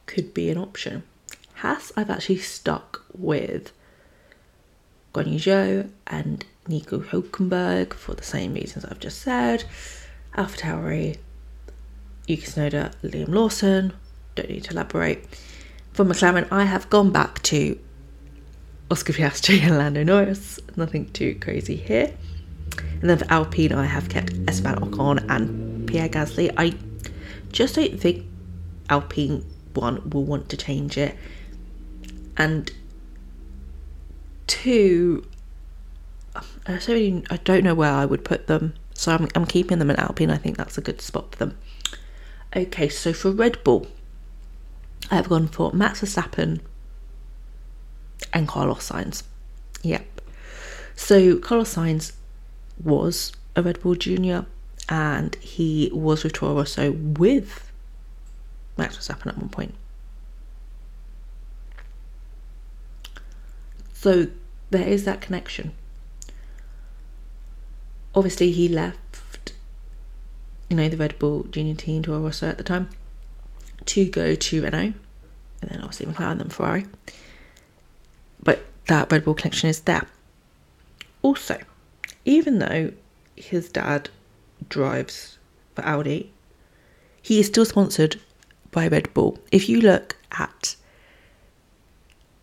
Could 0.04 0.34
be 0.34 0.50
an 0.50 0.58
option. 0.58 1.04
Haas, 1.54 1.90
I've 1.96 2.10
actually 2.10 2.38
stuck 2.38 3.02
with 3.16 3.72
Guan 5.14 5.36
Zhou 5.36 5.90
and 6.06 6.44
Nico 6.68 7.00
Hulkenberg 7.00 7.94
for 7.94 8.14
the 8.14 8.22
same 8.22 8.52
reasons 8.54 8.84
I've 8.84 9.00
just 9.00 9.22
said. 9.22 9.64
Alpha 10.34 10.58
Tauri, 10.58 11.16
Yuki 12.26 12.46
Tsunoda, 12.46 12.92
Liam 13.02 13.28
Lawson, 13.28 13.92
don't 14.34 14.50
need 14.50 14.64
to 14.64 14.72
elaborate. 14.72 15.24
For 15.92 16.04
McLaren, 16.04 16.46
I 16.50 16.64
have 16.64 16.90
gone 16.90 17.10
back 17.10 17.42
to 17.44 17.78
Oscar 18.90 19.12
Piastri 19.12 19.60
and 19.62 19.78
Lando 19.78 20.02
Norris, 20.02 20.60
nothing 20.76 21.10
too 21.12 21.36
crazy 21.40 21.76
here. 21.76 22.12
And 23.00 23.10
then 23.10 23.18
for 23.18 23.30
Alpine, 23.30 23.72
I 23.72 23.86
have 23.86 24.08
kept 24.08 24.32
Esteban 24.48 24.76
Ocon 24.76 25.24
and 25.28 25.88
Pierre 25.88 26.08
Gasly. 26.08 26.52
I 26.56 26.74
just 27.52 27.74
don't 27.74 27.98
think 28.00 28.26
Alpine 28.88 29.44
one 29.74 30.08
will 30.10 30.24
want 30.24 30.48
to 30.50 30.56
change 30.56 30.96
it. 30.96 31.16
And 32.36 32.70
two, 34.46 35.26
I 36.66 36.78
don't, 37.44 37.64
know 37.64 37.74
where 37.74 37.92
I 37.92 38.04
would 38.04 38.24
put 38.24 38.46
them. 38.46 38.74
So 38.94 39.12
I'm, 39.12 39.28
I'm 39.34 39.46
keeping 39.46 39.78
them 39.78 39.90
in 39.90 39.96
Alpine. 39.96 40.30
I 40.30 40.36
think 40.36 40.56
that's 40.56 40.78
a 40.78 40.80
good 40.80 41.00
spot 41.00 41.32
for 41.32 41.38
them. 41.38 41.58
Okay, 42.56 42.88
so 42.88 43.12
for 43.12 43.30
Red 43.30 43.62
Bull, 43.64 43.86
I 45.10 45.16
have 45.16 45.28
gone 45.28 45.46
for 45.46 45.72
Max 45.72 46.00
Verstappen 46.00 46.60
and 48.32 48.48
Carlos 48.48 48.88
Sainz. 48.88 49.24
Yep. 49.82 50.22
So 50.94 51.36
Carlos 51.36 51.74
Sainz 51.74 52.12
was 52.82 53.32
a 53.54 53.62
Red 53.62 53.80
Bull 53.80 53.94
Junior 53.94 54.46
and 54.88 55.34
he 55.36 55.90
was 55.92 56.24
with 56.24 56.32
Toro 56.32 56.54
Rosso 56.56 56.92
with 56.92 57.70
Max 58.78 58.96
Verstappen 58.96 59.26
at 59.26 59.36
one 59.36 59.50
point. 59.50 59.74
So 63.92 64.28
there 64.70 64.86
is 64.86 65.04
that 65.04 65.20
connection. 65.20 65.72
obviously 68.16 68.50
he 68.50 68.66
left, 68.66 68.98
you 70.68 70.76
know, 70.76 70.88
the 70.88 70.96
Red 70.96 71.18
Bull 71.18 71.44
junior 71.44 71.74
team 71.74 72.02
Toro 72.02 72.20
Rosso 72.20 72.48
at 72.48 72.58
the 72.58 72.64
time 72.64 72.88
to 73.86 74.04
go 74.06 74.34
to 74.34 74.62
Renault, 74.62 74.94
and 75.62 75.70
then 75.70 75.80
obviously 75.80 76.06
McLaren, 76.06 76.38
then 76.38 76.48
Ferrari. 76.48 76.86
But 78.42 78.64
that 78.86 79.10
Red 79.10 79.24
Bull 79.24 79.34
connection 79.34 79.68
is 79.68 79.80
there. 79.80 80.06
Also, 81.22 81.58
even 82.24 82.58
though 82.58 82.92
his 83.36 83.68
dad 83.68 84.08
drives 84.68 85.38
for 85.74 85.84
Audi, 85.84 86.32
he 87.22 87.40
is 87.40 87.46
still 87.46 87.64
sponsored 87.64 88.20
by 88.70 88.88
Red 88.88 89.12
Bull. 89.14 89.38
If 89.50 89.68
you 89.68 89.80
look 89.80 90.16
at 90.32 90.76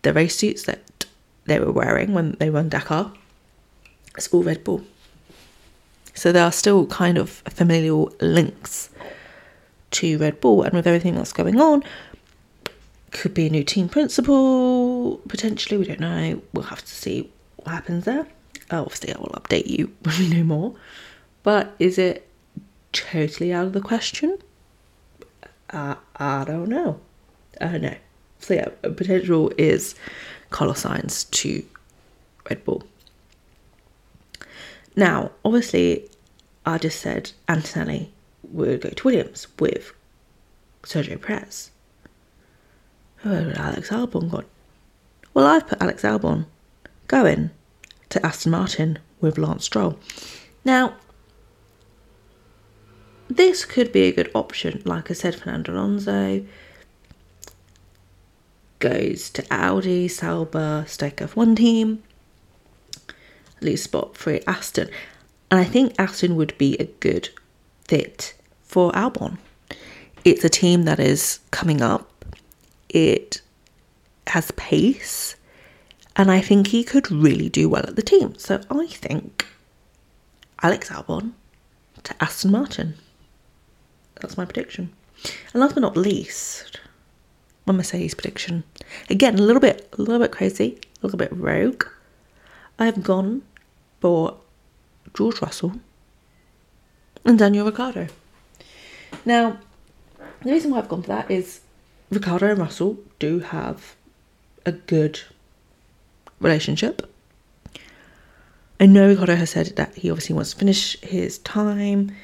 the 0.02 0.12
race 0.12 0.36
suits 0.36 0.64
that 0.64 1.06
they 1.44 1.58
were 1.58 1.72
wearing 1.72 2.12
when 2.12 2.32
they 2.32 2.50
won 2.50 2.68
Dakar, 2.68 3.12
it's 4.16 4.28
all 4.28 4.42
Red 4.42 4.64
Bull. 4.64 4.82
So 6.14 6.32
there 6.32 6.44
are 6.44 6.52
still 6.52 6.86
kind 6.86 7.18
of 7.18 7.30
familial 7.30 8.12
links 8.20 8.88
to 9.92 10.18
Red 10.18 10.40
Bull, 10.40 10.62
and 10.62 10.72
with 10.72 10.86
everything 10.86 11.14
that's 11.14 11.32
going 11.32 11.60
on, 11.60 11.84
could 13.10 13.34
be 13.34 13.46
a 13.46 13.50
new 13.50 13.64
team 13.64 13.88
principal 13.88 15.20
potentially. 15.28 15.78
We 15.78 15.86
don't 15.86 16.00
know. 16.00 16.42
We'll 16.52 16.64
have 16.64 16.82
to 16.82 16.92
see 16.92 17.30
what 17.56 17.72
happens 17.72 18.04
there. 18.04 18.26
Obviously, 18.70 19.14
I 19.14 19.18
will 19.18 19.28
update 19.28 19.66
you 19.66 19.92
when 20.02 20.18
we 20.18 20.28
know 20.28 20.44
more. 20.44 20.74
But 21.42 21.74
is 21.78 21.98
it 21.98 22.28
totally 22.92 23.52
out 23.52 23.66
of 23.66 23.72
the 23.72 23.80
question? 23.80 24.38
Uh, 25.70 25.96
I 26.16 26.44
don't 26.44 26.68
know. 26.68 27.00
I 27.60 27.66
don't 27.66 27.82
know. 27.82 27.96
So 28.38 28.54
yeah, 28.54 28.68
potential 28.82 29.52
is 29.56 29.94
Carlos 30.50 30.82
Sainz 30.82 31.30
to 31.30 31.64
Red 32.48 32.64
Bull. 32.64 32.84
Now, 34.96 35.32
obviously, 35.44 36.08
I 36.64 36.78
just 36.78 37.00
said 37.00 37.32
Antonelli 37.48 38.12
would 38.42 38.80
go 38.80 38.90
to 38.90 39.04
Williams 39.04 39.46
with 39.58 39.92
Sergio 40.82 41.20
Perez. 41.20 41.70
Where 43.22 43.44
would 43.44 43.56
Alex 43.56 43.90
Albon 43.90 44.30
gone? 44.30 44.44
Well, 45.32 45.46
I've 45.46 45.66
put 45.66 45.82
Alex 45.82 46.02
Albon 46.02 46.46
going 47.08 47.50
to 48.10 48.24
Aston 48.24 48.52
Martin 48.52 48.98
with 49.20 49.38
Lance 49.38 49.64
Stroll. 49.64 49.98
Now, 50.64 50.94
this 53.28 53.64
could 53.64 53.92
be 53.92 54.02
a 54.02 54.12
good 54.12 54.30
option. 54.34 54.82
Like 54.84 55.10
I 55.10 55.14
said, 55.14 55.34
Fernando 55.34 55.72
Alonso 55.72 56.44
goes 58.78 59.30
to 59.30 59.44
Audi, 59.50 60.08
Sauber, 60.08 60.84
Stake 60.86 61.16
F1 61.16 61.56
team, 61.56 62.02
spot 63.76 64.16
for 64.16 64.38
Aston. 64.46 64.88
And 65.50 65.60
I 65.60 65.64
think 65.64 65.94
Aston 65.98 66.36
would 66.36 66.56
be 66.58 66.76
a 66.76 66.84
good 66.84 67.28
fit 67.84 68.34
for 68.62 68.92
Albon. 68.92 69.38
It's 70.24 70.44
a 70.44 70.48
team 70.48 70.84
that 70.84 71.00
is 71.00 71.40
coming 71.50 71.80
up. 71.82 72.10
It 72.88 73.40
has 74.26 74.50
pace. 74.52 75.36
And 76.16 76.30
I 76.30 76.40
think 76.40 76.68
he 76.68 76.84
could 76.84 77.10
really 77.10 77.48
do 77.48 77.68
well 77.68 77.84
at 77.86 77.96
the 77.96 78.02
team. 78.02 78.38
So 78.38 78.60
I 78.70 78.86
think 78.86 79.46
Alex 80.62 80.90
Albon 80.90 81.32
to 82.04 82.22
Aston 82.22 82.52
Martin. 82.52 82.94
That's 84.20 84.36
my 84.36 84.44
prediction. 84.44 84.92
And 85.52 85.60
last 85.60 85.74
but 85.74 85.80
not 85.80 85.96
least, 85.96 86.80
my 87.66 87.72
Mercedes 87.72 88.14
prediction. 88.14 88.64
Again, 89.10 89.38
a 89.38 89.42
little 89.42 89.60
bit, 89.60 89.88
a 89.98 90.02
little 90.02 90.20
bit 90.20 90.32
crazy, 90.32 90.78
a 91.02 91.06
little 91.06 91.18
bit 91.18 91.32
rogue. 91.32 91.84
I 92.78 92.86
have 92.86 93.02
gone 93.02 93.42
for 94.04 94.36
George 95.14 95.40
Russell 95.40 95.80
and 97.24 97.38
Daniel 97.38 97.64
Ricciardo. 97.64 98.08
Now, 99.24 99.56
the 100.42 100.52
reason 100.52 100.70
why 100.70 100.80
I've 100.80 100.90
gone 100.90 101.00
for 101.00 101.08
that 101.08 101.30
is 101.30 101.62
Ricciardo 102.10 102.50
and 102.50 102.58
Russell 102.58 102.98
do 103.18 103.38
have 103.38 103.96
a 104.66 104.72
good 104.72 105.20
relationship. 106.38 107.10
I 108.78 108.84
know 108.84 109.08
Ricciardo 109.08 109.36
has 109.36 109.48
said 109.48 109.68
that 109.76 109.94
he 109.94 110.10
obviously 110.10 110.34
wants 110.34 110.52
to 110.52 110.58
finish 110.58 111.00
his 111.00 111.38
time 111.38 112.14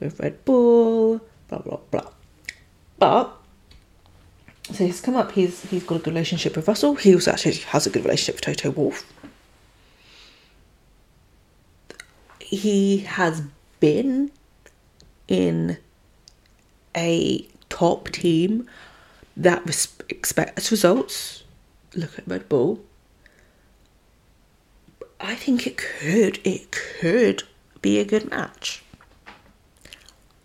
with 0.00 0.20
Red 0.20 0.44
Bull, 0.44 1.22
blah 1.48 1.60
blah 1.60 1.78
blah. 1.90 2.10
But 2.98 3.34
so 4.74 4.84
he's 4.84 5.00
come 5.00 5.16
up. 5.16 5.32
He's 5.32 5.62
he's 5.70 5.84
got 5.84 5.94
a 5.94 5.98
good 6.00 6.08
relationship 6.08 6.54
with 6.54 6.68
Russell. 6.68 6.96
He 6.96 7.14
also 7.14 7.30
actually 7.30 7.54
has 7.54 7.86
a 7.86 7.90
good 7.90 8.04
relationship 8.04 8.34
with 8.34 8.58
Toto 8.58 8.72
Wolff. 8.72 9.10
He 12.50 13.00
has 13.00 13.42
been 13.78 14.30
in 15.28 15.76
a 16.96 17.46
top 17.68 18.08
team 18.08 18.66
that 19.36 19.66
res- 19.66 19.94
expects 20.08 20.70
results. 20.70 21.44
Look 21.94 22.18
at 22.18 22.26
Red 22.26 22.48
Bull. 22.48 22.80
I 25.20 25.34
think 25.34 25.66
it 25.66 25.76
could 25.76 26.40
it 26.42 26.70
could 26.70 27.42
be 27.82 27.98
a 27.98 28.06
good 28.06 28.30
match. 28.30 28.82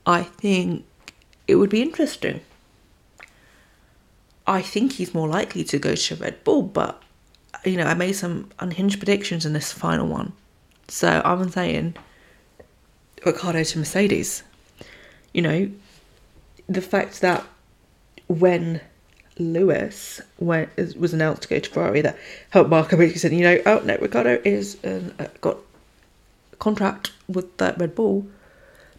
I 0.06 0.24
think 0.24 0.84
it 1.48 1.56
would 1.56 1.70
be 1.70 1.82
interesting. 1.82 2.42
I 4.46 4.62
think 4.62 4.94
he's 4.94 5.14
more 5.14 5.30
likely 5.30 5.64
to 5.64 5.80
go 5.80 5.96
to 5.96 6.16
Red 6.18 6.44
Bull, 6.44 6.64
but 6.64 7.02
you 7.64 7.78
know, 7.78 7.86
I 7.86 7.94
made 7.94 8.18
some 8.18 8.50
unhinged 8.60 9.00
predictions 9.00 9.46
in 9.46 9.54
this 9.54 9.72
final 9.72 10.08
one. 10.08 10.34
So 10.94 11.24
I'm 11.26 11.50
saying 11.50 11.96
Ricciardo 13.26 13.64
to 13.64 13.80
Mercedes. 13.80 14.44
You 15.34 15.42
know, 15.42 15.72
the 16.70 16.84
fact 16.84 17.20
that 17.22 17.44
when 18.28 18.80
Lewis 19.40 20.22
went, 20.38 20.70
was 20.96 21.12
announced 21.12 21.42
to 21.42 21.48
go 21.48 21.58
to 21.58 21.68
Ferrari, 21.68 22.02
that 22.02 22.16
Helmut 22.52 22.70
Marko 22.70 22.98
basically 22.98 23.18
said, 23.18 23.34
you 23.34 23.42
know, 23.42 23.60
oh 23.66 23.82
no, 23.84 23.98
Ricciardo 23.98 24.40
is 24.46 24.78
uh, 24.86 25.00
got 25.42 25.58
a 26.52 26.58
contract 26.58 27.12
with 27.28 27.58
that 27.58 27.80
Red 27.80 27.96
Bull, 27.96 28.28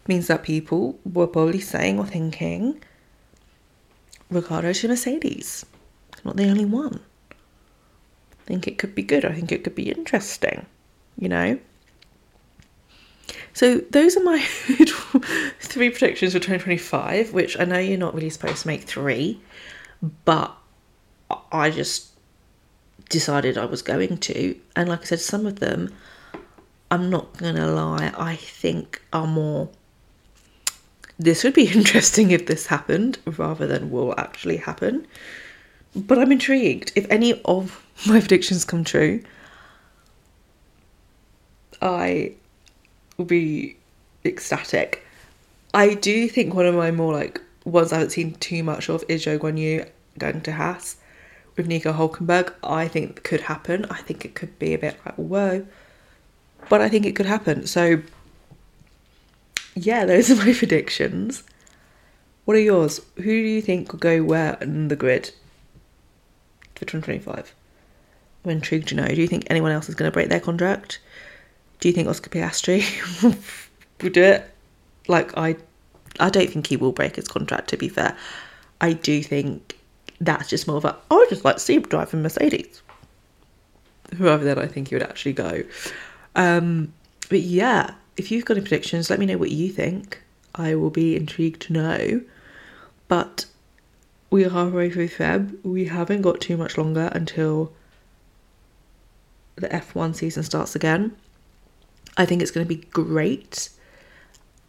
means 0.05 0.27
that 0.27 0.43
people 0.43 0.99
were 1.05 1.27
probably 1.27 1.61
saying 1.61 1.97
or 1.97 2.05
thinking 2.05 2.83
Ricciardo 4.29 4.73
to 4.73 4.87
Mercedes. 4.89 5.65
Not 6.25 6.35
the 6.35 6.49
only 6.49 6.65
one. 6.65 6.99
I 7.31 8.43
think 8.43 8.67
it 8.67 8.77
could 8.77 8.95
be 8.95 9.01
good. 9.01 9.23
I 9.23 9.31
think 9.31 9.53
it 9.53 9.63
could 9.63 9.75
be 9.75 9.89
interesting, 9.89 10.65
you 11.17 11.29
know? 11.29 11.57
So 13.55 13.77
those 13.77 14.17
are 14.17 14.23
my 14.23 14.39
three 15.61 15.89
predictions 15.89 16.33
for 16.33 16.39
2025, 16.39 17.31
which 17.31 17.57
I 17.57 17.63
know 17.63 17.79
you're 17.79 17.97
not 17.97 18.13
really 18.13 18.29
supposed 18.29 18.63
to 18.63 18.67
make 18.67 18.81
three, 18.81 19.41
but 20.25 20.53
I 21.53 21.69
just 21.69 22.09
decided 23.07 23.57
I 23.57 23.63
was 23.63 23.81
going 23.81 24.17
to. 24.17 24.59
And 24.75 24.89
like 24.89 25.03
I 25.03 25.05
said, 25.05 25.21
some 25.21 25.45
of 25.45 25.61
them, 25.61 25.93
I'm 26.91 27.09
not 27.09 27.37
gonna 27.37 27.71
lie, 27.71 28.13
I 28.17 28.35
think 28.35 29.01
are 29.13 29.25
more. 29.25 29.69
This 31.17 31.45
would 31.45 31.53
be 31.53 31.67
interesting 31.73 32.31
if 32.31 32.47
this 32.47 32.65
happened 32.65 33.19
rather 33.25 33.65
than 33.65 33.89
will 33.89 34.13
actually 34.17 34.57
happen. 34.57 35.07
But 35.95 36.19
I'm 36.19 36.33
intrigued. 36.33 36.91
If 36.93 37.09
any 37.09 37.41
of 37.45 37.81
my 38.05 38.19
predictions 38.19 38.65
come 38.65 38.83
true, 38.83 39.23
I 41.81 42.33
will 43.17 43.25
be 43.25 43.77
ecstatic. 44.23 45.05
I 45.73 45.93
do 45.93 46.27
think 46.27 46.53
one 46.53 46.65
of 46.65 46.75
my 46.75 46.91
more 46.91 47.13
like 47.13 47.41
ones 47.65 47.91
I 47.91 47.97
haven't 47.97 48.11
seen 48.11 48.35
too 48.35 48.63
much 48.63 48.89
of 48.89 49.03
is 49.09 49.25
Zhou 49.25 49.39
Guan 49.39 49.57
Yu 49.59 49.85
going 50.17 50.41
to 50.41 50.53
Haas 50.53 50.97
with 51.57 51.67
Nico 51.67 51.93
Hulkenberg. 51.93 52.53
I 52.63 52.87
think 52.87 53.23
could 53.23 53.41
happen. 53.41 53.85
I 53.89 54.01
think 54.01 54.25
it 54.25 54.35
could 54.35 54.57
be 54.59 54.73
a 54.73 54.77
bit 54.77 54.97
like 55.05 55.15
whoa, 55.15 55.65
but 56.69 56.81
I 56.81 56.89
think 56.89 57.05
it 57.05 57.15
could 57.15 57.25
happen. 57.25 57.67
So 57.67 58.01
yeah, 59.75 60.05
those 60.05 60.31
are 60.31 60.35
my 60.35 60.53
predictions. 60.57 61.43
What 62.45 62.55
are 62.55 62.61
yours? 62.61 63.01
Who 63.17 63.23
do 63.23 63.31
you 63.31 63.61
think 63.61 63.91
will 63.91 63.99
go 63.99 64.23
where 64.23 64.57
in 64.61 64.87
the 64.87 64.95
grid 64.95 65.31
for 66.75 66.85
2025? 66.85 67.53
I'm 68.43 68.51
intrigued 68.51 68.87
to 68.89 68.95
know. 68.95 69.07
Do 69.07 69.19
you 69.19 69.27
think 69.27 69.47
anyone 69.49 69.71
else 69.71 69.89
is 69.89 69.95
going 69.95 70.09
to 70.09 70.13
break 70.13 70.29
their 70.29 70.39
contract? 70.39 70.99
Do 71.79 71.89
you 71.89 71.93
think 71.93 72.07
Oscar 72.07 72.29
Piastri 72.29 72.83
will 74.01 74.09
do 74.09 74.23
it? 74.23 74.49
Like 75.07 75.37
I, 75.37 75.55
I 76.19 76.29
don't 76.29 76.49
think 76.49 76.67
he 76.67 76.77
will 76.77 76.91
break 76.91 77.15
his 77.15 77.27
contract. 77.27 77.69
To 77.69 77.77
be 77.77 77.89
fair, 77.89 78.17
I 78.81 78.93
do 78.93 79.21
think 79.21 79.77
that's 80.19 80.49
just 80.49 80.67
more 80.67 80.77
of 80.77 80.85
a. 80.85 80.95
I 81.11 81.25
just 81.29 81.45
like 81.45 81.55
to 81.55 81.61
see 81.61 81.75
him 81.75 81.83
driving 81.83 82.21
Mercedes. 82.21 82.81
Rather 84.17 84.43
than 84.43 84.59
I 84.59 84.67
think 84.67 84.89
he 84.89 84.95
would 84.95 85.03
actually 85.03 85.33
go. 85.33 85.63
Um, 86.35 86.93
but 87.29 87.41
yeah, 87.41 87.95
if 88.17 88.31
you've 88.31 88.45
got 88.45 88.57
any 88.57 88.65
predictions, 88.65 89.09
let 89.09 89.19
me 89.19 89.25
know 89.25 89.37
what 89.37 89.51
you 89.51 89.69
think. 89.69 90.21
I 90.53 90.75
will 90.75 90.89
be 90.89 91.15
intrigued 91.15 91.63
to 91.63 91.73
know. 91.73 92.21
But 93.07 93.45
we 94.29 94.45
are 94.45 94.49
halfway 94.49 94.89
through 94.89 95.09
Feb. 95.09 95.63
We 95.63 95.85
haven't 95.85 96.21
got 96.21 96.41
too 96.41 96.57
much 96.57 96.77
longer 96.77 97.09
until 97.13 97.71
the 99.55 99.67
F1 99.69 100.15
season 100.15 100.43
starts 100.43 100.75
again. 100.75 101.15
I 102.17 102.25
think 102.25 102.41
it's 102.41 102.51
going 102.51 102.65
to 102.65 102.73
be 102.73 102.83
great 102.91 103.69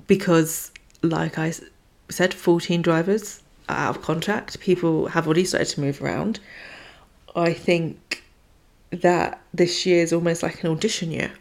because, 0.06 0.72
like 1.02 1.38
I 1.38 1.52
said, 2.08 2.34
14 2.34 2.82
drivers 2.82 3.42
are 3.68 3.76
out 3.76 3.96
of 3.96 4.02
contract. 4.02 4.60
People 4.60 5.08
have 5.08 5.26
already 5.26 5.44
started 5.44 5.68
to 5.68 5.80
move 5.80 6.02
around. 6.02 6.40
I 7.34 7.52
think 7.52 8.24
that 8.90 9.40
this 9.52 9.84
year 9.86 10.02
is 10.02 10.12
almost 10.12 10.42
like 10.42 10.62
an 10.62 10.70
audition 10.70 11.10
year. 11.10 11.32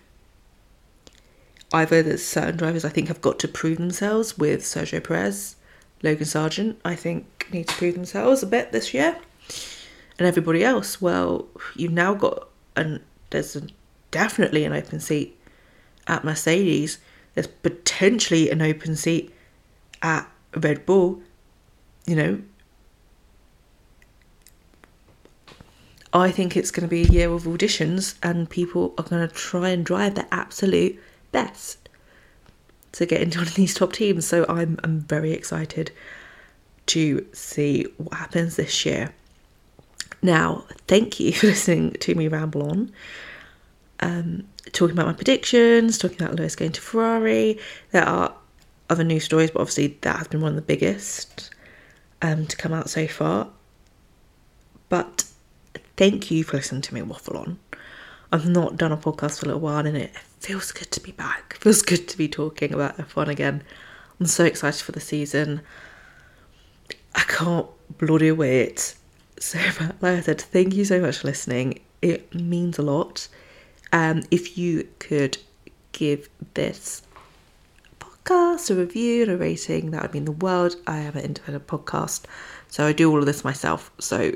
Either 1.73 2.03
there's 2.03 2.25
certain 2.25 2.57
drivers 2.57 2.85
I 2.85 2.89
think 2.89 3.07
have 3.07 3.21
got 3.21 3.39
to 3.39 3.47
prove 3.47 3.77
themselves 3.77 4.37
with 4.37 4.61
Sergio 4.61 5.03
Perez, 5.03 5.55
Logan 6.03 6.25
Sargeant, 6.25 6.75
I 6.85 6.95
think 6.95 7.47
need 7.51 7.67
to 7.67 7.75
prove 7.75 7.95
themselves 7.95 8.43
a 8.43 8.47
bit 8.47 8.71
this 8.71 8.93
year. 8.93 9.17
And 10.17 10.27
everybody 10.27 10.63
else, 10.63 11.01
well, 11.01 11.47
you've 11.75 11.91
now 11.91 12.13
got 12.13 12.47
and 12.75 13.01
there's 13.29 13.55
a, 13.55 13.63
definitely 14.11 14.63
an 14.63 14.73
open 14.73 14.99
seat 14.99 15.37
at 16.07 16.23
Mercedes. 16.23 16.97
There's 17.33 17.47
potentially 17.47 18.49
an 18.49 18.61
open 18.61 18.95
seat 18.95 19.33
at 20.01 20.29
Red 20.55 20.85
Bull. 20.85 21.21
You 22.05 22.15
know, 22.15 22.41
I 26.13 26.31
think 26.31 26.55
it's 26.55 26.71
going 26.71 26.87
to 26.87 26.89
be 26.89 27.03
a 27.03 27.11
year 27.11 27.31
of 27.31 27.43
auditions, 27.43 28.15
and 28.23 28.49
people 28.49 28.93
are 28.97 29.03
going 29.03 29.27
to 29.27 29.33
try 29.33 29.69
and 29.69 29.85
drive 29.85 30.15
their 30.15 30.27
absolute 30.31 30.99
best 31.31 31.89
to 32.93 33.05
get 33.05 33.21
into 33.21 33.39
one 33.39 33.47
of 33.47 33.55
these 33.55 33.73
top 33.73 33.93
teams. 33.93 34.25
So 34.25 34.45
I'm 34.47 34.79
I'm 34.83 35.01
very 35.01 35.31
excited 35.31 35.91
to 36.87 37.25
see 37.33 37.85
what 37.97 38.13
happens 38.13 38.55
this 38.55 38.85
year. 38.85 39.13
Now, 40.21 40.65
thank 40.87 41.19
you 41.19 41.33
for 41.33 41.47
listening 41.47 41.91
to 41.93 42.15
me 42.15 42.27
ramble 42.27 42.69
on. 42.69 42.91
Um, 43.99 44.47
talking 44.71 44.95
about 44.95 45.07
my 45.07 45.13
predictions, 45.13 45.97
talking 45.97 46.21
about 46.21 46.35
Lewis 46.35 46.55
going 46.55 46.71
to 46.73 46.81
Ferrari. 46.81 47.59
There 47.91 48.03
are 48.03 48.33
other 48.89 49.03
news 49.03 49.23
stories, 49.23 49.51
but 49.51 49.61
obviously 49.61 49.97
that 50.01 50.17
has 50.17 50.27
been 50.27 50.41
one 50.41 50.51
of 50.51 50.55
the 50.55 50.61
biggest 50.61 51.51
um, 52.21 52.45
to 52.47 52.57
come 52.57 52.73
out 52.73 52.89
so 52.89 53.07
far. 53.07 53.49
But 54.89 55.25
thank 55.97 56.31
you 56.31 56.43
for 56.43 56.57
listening 56.57 56.81
to 56.83 56.93
me 56.93 57.01
waffle 57.01 57.37
on. 57.37 57.59
I've 58.31 58.47
not 58.47 58.77
done 58.77 58.91
a 58.91 58.97
podcast 58.97 59.39
for 59.39 59.45
a 59.45 59.49
little 59.49 59.61
while 59.61 59.85
and 59.85 59.97
it 59.97 60.15
feels 60.39 60.71
good 60.71 60.91
to 60.91 60.99
be 60.99 61.11
back. 61.11 61.53
It 61.55 61.57
feels 61.63 61.81
good 61.81 62.07
to 62.07 62.17
be 62.17 62.27
talking 62.27 62.73
about 62.73 62.97
F1 62.97 63.27
again. 63.27 63.63
I'm 64.19 64.25
so 64.25 64.45
excited 64.45 64.81
for 64.81 64.91
the 64.91 64.99
season. 64.99 65.61
I 67.13 67.21
can't 67.21 67.67
bloody 67.97 68.31
wait. 68.31 68.95
So, 69.39 69.59
like 70.01 70.17
I 70.17 70.21
said, 70.21 70.41
thank 70.41 70.73
you 70.73 70.85
so 70.85 70.99
much 71.01 71.19
for 71.19 71.27
listening. 71.27 71.81
It 72.01 72.33
means 72.33 72.77
a 72.77 72.81
lot. 72.81 73.27
Um, 73.95 74.23
if 74.29 74.57
you 74.57 74.89
could 74.99 75.37
give 75.93 76.27
this 76.53 77.01
podcast 77.97 78.69
a 78.69 78.75
review 78.75 79.23
and 79.23 79.31
a 79.31 79.37
rating, 79.37 79.91
that 79.91 80.01
would 80.01 80.13
mean 80.13 80.25
the 80.25 80.33
world. 80.33 80.75
I 80.85 80.97
am 80.97 81.15
an 81.15 81.23
independent 81.23 81.65
podcast, 81.65 82.25
so 82.67 82.85
I 82.85 82.91
do 82.91 83.09
all 83.09 83.19
of 83.19 83.25
this 83.25 83.45
myself. 83.45 83.89
So 83.99 84.33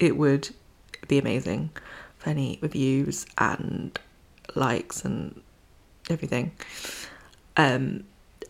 it 0.00 0.16
would 0.16 0.48
be 1.06 1.18
amazing 1.18 1.70
for 2.18 2.30
any 2.30 2.58
reviews 2.62 3.26
and 3.38 3.96
likes 4.56 5.04
and 5.04 5.40
everything. 6.10 6.50
Um, 7.56 8.02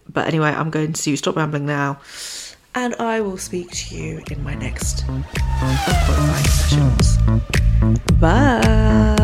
but 0.08 0.26
anyway, 0.26 0.48
I'm 0.48 0.70
going 0.70 0.94
to 0.94 1.16
stop 1.16 1.36
rambling 1.36 1.66
now 1.66 2.00
and 2.74 2.94
I 2.94 3.20
will 3.20 3.36
speak 3.36 3.70
to 3.72 3.94
you 3.94 4.22
in 4.30 4.42
my 4.42 4.54
next 4.54 5.04
sessions. 6.70 7.18
Bye. 8.18 9.23